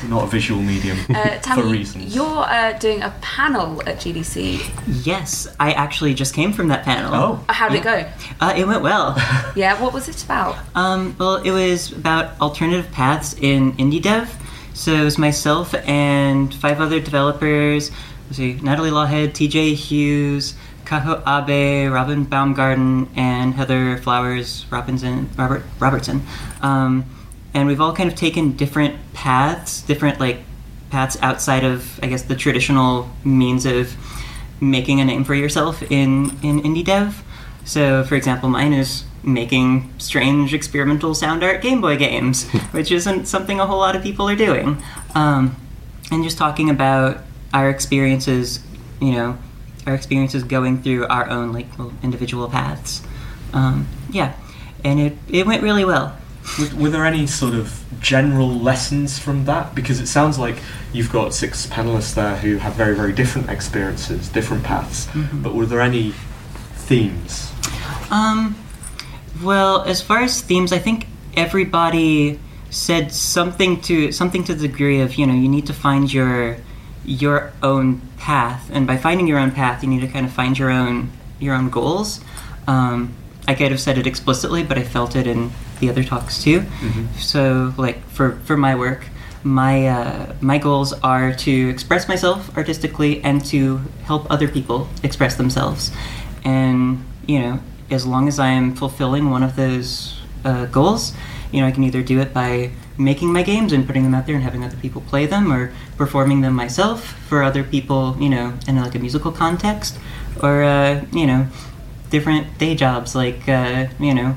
[0.09, 2.15] not a visual medium Uh, for reasons.
[2.15, 4.61] you're uh, doing a panel at GDC.
[5.05, 7.13] Yes, I actually just came from that panel.
[7.13, 7.45] Oh.
[7.49, 8.05] How'd it go?
[8.39, 9.15] Uh, it went well.
[9.55, 10.57] Yeah, what was it about?
[10.73, 14.35] Um, well, it was about alternative paths in indie dev.
[14.73, 17.91] So it was myself and five other developers.
[18.25, 25.63] Let's see, Nathalie Lawhead, TJ Hughes, Kaho Abe, Robin Baumgarten, and Heather Flowers Robinson, Robert
[25.79, 26.23] Robertson.
[26.61, 27.05] Um,
[27.53, 30.39] and we've all kind of taken different paths, different like
[30.89, 33.95] paths outside of, I guess, the traditional means of
[34.59, 37.23] making a name for yourself in in indie dev.
[37.65, 43.25] So, for example, mine is making strange experimental sound art Game Boy games, which isn't
[43.25, 44.77] something a whole lot of people are doing.
[45.15, 45.55] Um,
[46.11, 47.19] and just talking about
[47.53, 48.59] our experiences,
[48.99, 49.37] you know,
[49.87, 51.67] our experiences going through our own like
[52.01, 53.01] individual paths.
[53.53, 54.33] Um, yeah,
[54.83, 56.17] and it it went really well.
[56.59, 59.73] Were, were there any sort of general lessons from that?
[59.75, 60.57] Because it sounds like
[60.91, 65.07] you've got six panelists there who have very, very different experiences, different paths.
[65.07, 65.41] Mhm.
[65.41, 66.13] But were there any
[66.75, 67.51] themes?
[68.11, 68.55] Um,
[69.41, 72.39] well, as far as themes, I think everybody
[72.69, 76.57] said something to something to the degree of you know you need to find your
[77.05, 80.57] your own path, and by finding your own path, you need to kind of find
[80.57, 82.19] your own your own goals.
[82.67, 83.13] Um,
[83.47, 86.61] I could have said it explicitly, but I felt it in the other talks too.
[86.61, 87.07] Mhm.
[87.19, 89.05] So, like for for my work,
[89.43, 95.35] my uh, my goals are to express myself artistically and to help other people express
[95.35, 95.91] themselves.
[96.45, 97.59] And you know,
[97.89, 100.15] as long as I am fulfilling one of those
[100.45, 101.13] uh, goals,
[101.51, 104.25] you know, I can either do it by making my games and putting them out
[104.27, 108.29] there and having other people play them, or performing them myself for other people, you
[108.29, 109.97] know, in like a musical context,
[110.41, 111.47] or uh, you know,
[112.09, 114.35] different day jobs like uh, you know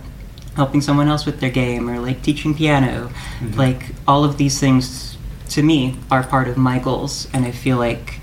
[0.56, 3.56] helping someone else with their game or like teaching piano Mhm.
[3.56, 5.16] like all of these things
[5.50, 8.20] to me are part of my goals and i feel like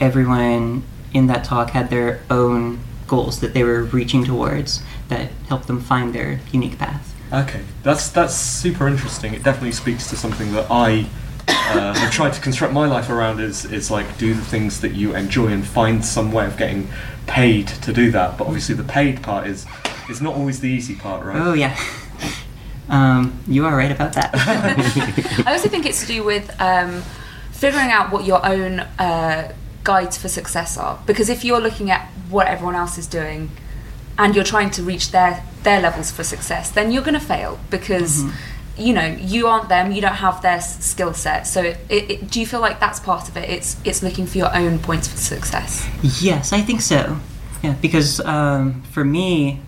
[0.00, 2.78] everyone in that talk had their own
[3.08, 8.08] goals that they were reaching towards that helped them find their unique path Okay, that's
[8.08, 9.34] that's super interesting.
[9.34, 11.06] It definitely speaks to something that I
[11.46, 13.38] uh, have tried to construct my life around.
[13.38, 16.88] Is is like do the things that you enjoy and find some way of getting
[17.28, 18.36] paid to do that.
[18.36, 19.64] But obviously, the paid part is
[20.10, 21.36] is not always the easy part, right?
[21.36, 21.76] oh yeah
[22.88, 24.30] um, you are right about that
[25.46, 27.02] I also think it's to do with um,
[27.52, 29.52] figuring out what your own uh,
[29.84, 30.98] guides for success are.
[31.06, 33.50] Because if you're looking at what everyone else is doing
[34.18, 37.58] and you're trying to reach their their levels for success, then you're going to fail
[37.70, 38.24] because.
[38.24, 38.32] Mhm.
[38.76, 39.92] You know, you aren't them.
[39.92, 41.46] You don't have their skill set.
[41.46, 43.46] So, it, it, do you feel like that's part of it?
[43.50, 45.86] It's it's looking for your own points for success.
[46.22, 47.18] Yes, I think so.
[47.62, 49.60] Yeah, because um, for me,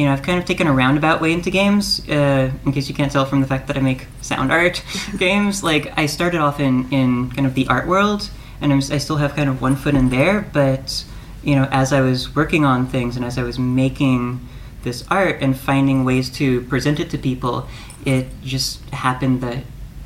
[0.00, 2.00] you know, I've kind of taken a roundabout way into games.
[2.08, 4.82] Uh, in case you can't tell from the fact that I make sound art
[5.18, 8.30] games, like I started off in in kind of the art world,
[8.62, 10.40] and I'm, I still have kind of one foot in there.
[10.40, 11.04] But
[11.44, 14.40] you know, as I was working on things and as I was making
[14.84, 17.68] this art and finding ways to present it to people,
[18.06, 19.64] it just happened that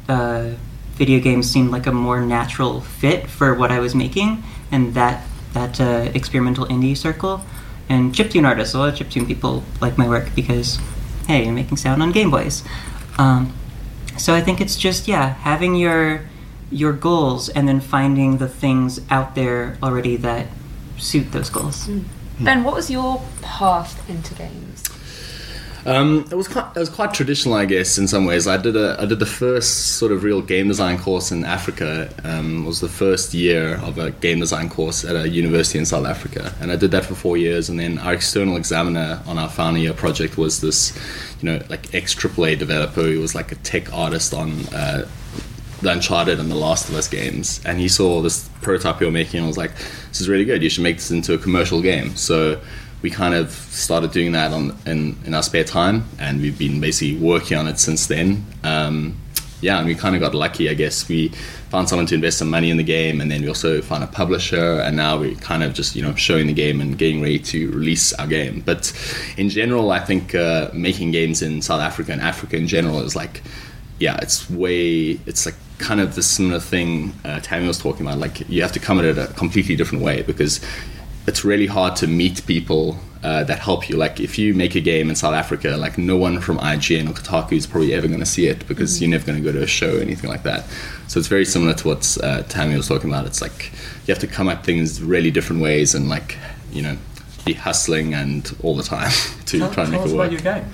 [0.09, 0.51] uh,
[0.95, 4.43] video games seemed like a more natural fit for what I was making,
[4.73, 7.45] and that that uh, experimental indie circle.
[7.89, 10.79] And chiptune artists, a lot of chiptune people like my work because,
[11.27, 12.65] hey, you're making sound on Game Boys.
[13.19, 13.53] Um,
[14.17, 16.23] so I think it's just yeah, having your
[16.71, 20.47] your goals and then finding the things out there already that
[20.99, 21.89] suit those goals.
[22.41, 24.83] Ben, what was your path into games?
[25.87, 28.47] Um, it was quite, it was quite traditional, I guess, in some ways.
[28.47, 32.13] I did a I did the first sort of real game design course in Africa.
[32.25, 36.07] Um, was the first year of a game design course at a university in South
[36.07, 37.69] Africa, and I did that for four years.
[37.69, 40.97] And then our external examiner on our final year project was this,
[41.43, 44.67] you know, like ex AAA developer who was like a tech artist on.
[44.69, 45.07] Uh,
[45.81, 49.13] the Uncharted and the Last of Us games, and he saw this prototype you were
[49.13, 49.77] making and was like,
[50.09, 50.63] "This is really good.
[50.63, 52.59] You should make this into a commercial game." So
[53.05, 56.81] we kind of started doing that on in, in our spare time, and we've been
[56.81, 58.43] basically working on it since then.
[58.63, 59.21] Um,
[59.61, 61.07] yeah, and we kind of got lucky, I guess.
[61.07, 61.29] We
[61.69, 64.07] found someone to invest some money in the game, and then we also found a
[64.07, 67.39] publisher, and now we're kind of just you know showing the game and getting ready
[67.41, 68.63] to release our game.
[68.65, 68.91] But
[69.37, 73.15] in general, I think uh, making games in South Africa and Africa in general is
[73.15, 73.43] like
[73.99, 78.19] yeah, it's way, it's like kind of the similar thing uh, Tammy was talking about.
[78.19, 80.61] Like you have to come at it a completely different way because
[81.27, 83.97] it's really hard to meet people uh, that help you.
[83.97, 87.13] Like if you make a game in South Africa, like no one from IGN or
[87.15, 89.63] Kotaku is probably ever going to see it because you're never going to go to
[89.63, 90.67] a show or anything like that.
[91.09, 93.25] So it's very similar to what uh, Tammy was talking about.
[93.27, 93.73] It's like
[94.07, 96.37] you have to come at things really different ways and like
[96.71, 96.99] you know
[97.47, 99.11] be hustling and all the time
[99.47, 100.33] to Tell, try and make it about work.
[100.33, 100.65] your game.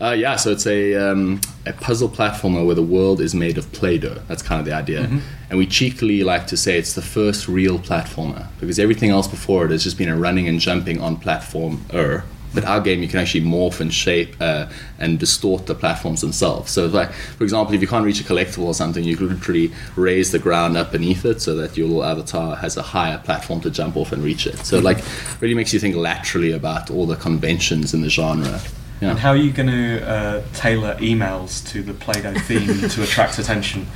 [0.00, 3.70] Uh, yeah, so it's a, um, a puzzle platformer where the world is made of
[3.72, 4.16] Play Doh.
[4.28, 5.02] That's kind of the idea.
[5.06, 5.20] Mhm.
[5.50, 9.66] And we cheekily like to say it's the first real platformer because everything else before
[9.66, 12.22] it has just been a running and jumping on platformer.
[12.52, 14.66] But our game, you can actually morph and shape uh,
[14.98, 16.72] and distort the platforms themselves.
[16.72, 19.70] So, like for example, if you can't reach a collectible or something, you can literally
[19.94, 23.60] raise the ground up beneath it so that your little avatar has a higher platform
[23.60, 24.58] to jump off and reach it.
[24.66, 24.98] So, it, like,
[25.40, 28.60] really makes you think laterally about all the conventions in the genre.
[29.00, 29.10] Yeah.
[29.10, 33.38] And how are you going to uh, tailor emails to the Play-Doh theme to attract
[33.38, 33.86] attention?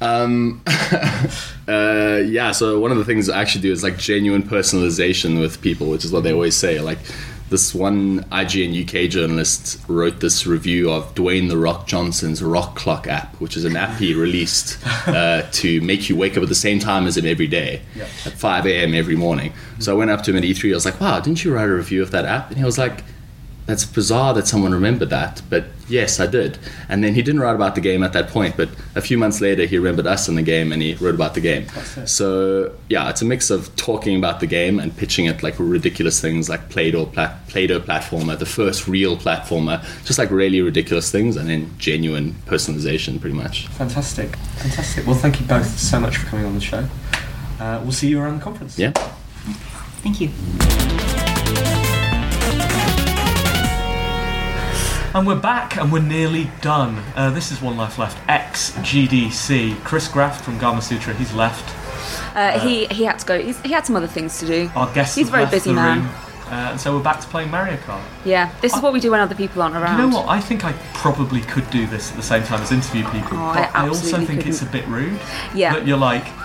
[0.00, 0.62] Um,
[1.68, 5.60] uh, yeah, so one of the things I actually do is like genuine personalization with
[5.60, 6.80] people, which is what they always say.
[6.80, 6.98] Like
[7.50, 13.06] this one IGN UK journalist wrote this review of Dwayne the Rock Johnson's Rock Clock
[13.06, 14.78] app, which is an app he released
[15.08, 18.04] uh, to make you wake up at the same time as him every day Yeah.
[18.24, 18.94] at 5 a.m.
[18.94, 19.52] every morning.
[19.78, 20.70] So I went up to him at E3.
[20.70, 22.78] I was like, "Wow, didn't you write a review of that app?" And he was
[22.78, 23.02] like.
[23.68, 26.58] That's bizarre that someone remembered that, but yes, I did.
[26.88, 29.42] And then he didn't write about the game at that point, but a few months
[29.42, 31.68] later, he remembered us in the game and he wrote about the game.
[32.06, 36.18] So yeah, it's a mix of talking about the game and pitching it like ridiculous
[36.18, 41.36] things like Play-Doh, plat- Play-Doh platformer, the first real platformer, just like really ridiculous things,
[41.36, 43.68] and then genuine personalization, pretty much.
[43.68, 45.06] Fantastic, fantastic.
[45.06, 46.88] Well, thank you both so much for coming on the show.
[47.60, 48.78] Uh, we'll see you around the conference.
[48.78, 48.92] Yeah.
[50.00, 51.17] Thank you.
[55.18, 57.02] And we're back and we're nearly done.
[57.16, 59.74] Uh, this is One Life Left, ex GDC.
[59.82, 61.74] Chris Graft from Gamasutra, he's left.
[62.36, 63.42] Uh, he he had to go.
[63.42, 64.70] He's, he had some other things to do.
[64.76, 66.02] Our guest He's a very left busy the man.
[66.02, 66.08] room.
[66.46, 68.00] Uh, and so we're back to playing Mario Kart.
[68.24, 69.98] Yeah, this is what we do when other people aren't around.
[70.00, 70.28] You know what?
[70.28, 73.46] I think I probably could do this at the same time as interview people, Oh,
[73.46, 75.18] I but I, also absolutely think it's a bit rude.
[75.52, 75.74] Yeah.
[75.74, 76.37] That you're like, uh,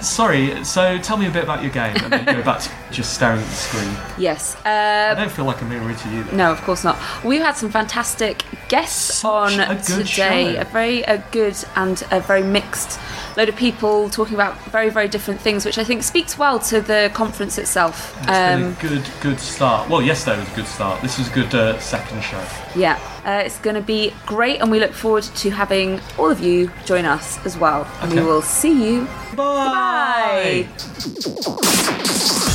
[0.00, 3.14] sorry, so tell me a bit about your game, and then go back to just
[3.14, 3.96] staring at the screen.
[4.18, 4.56] Yes.
[4.64, 6.24] I Uh, don't feel like I'm being rude to you.
[6.24, 6.36] Though.
[6.36, 6.96] no, of course not.
[7.24, 10.54] We've had some fantastic guests on a today.
[10.54, 10.60] show.
[10.60, 12.98] A very a good and a very mixed
[13.36, 16.80] load of people talking about very very different things, which I think speaks well to
[16.80, 18.16] the conference itself.
[18.22, 19.88] It's Um, been a good, good start.
[19.88, 21.00] Well, yesterday was a good start.
[21.02, 22.42] This was a good uh, second show.
[22.74, 26.40] Yeah, uh, it's going to be great, and we look forward to having all of
[26.40, 27.86] you join us as well.
[28.00, 29.06] And we will see you.
[29.34, 30.68] Bye.
[30.78, 32.52] Bye.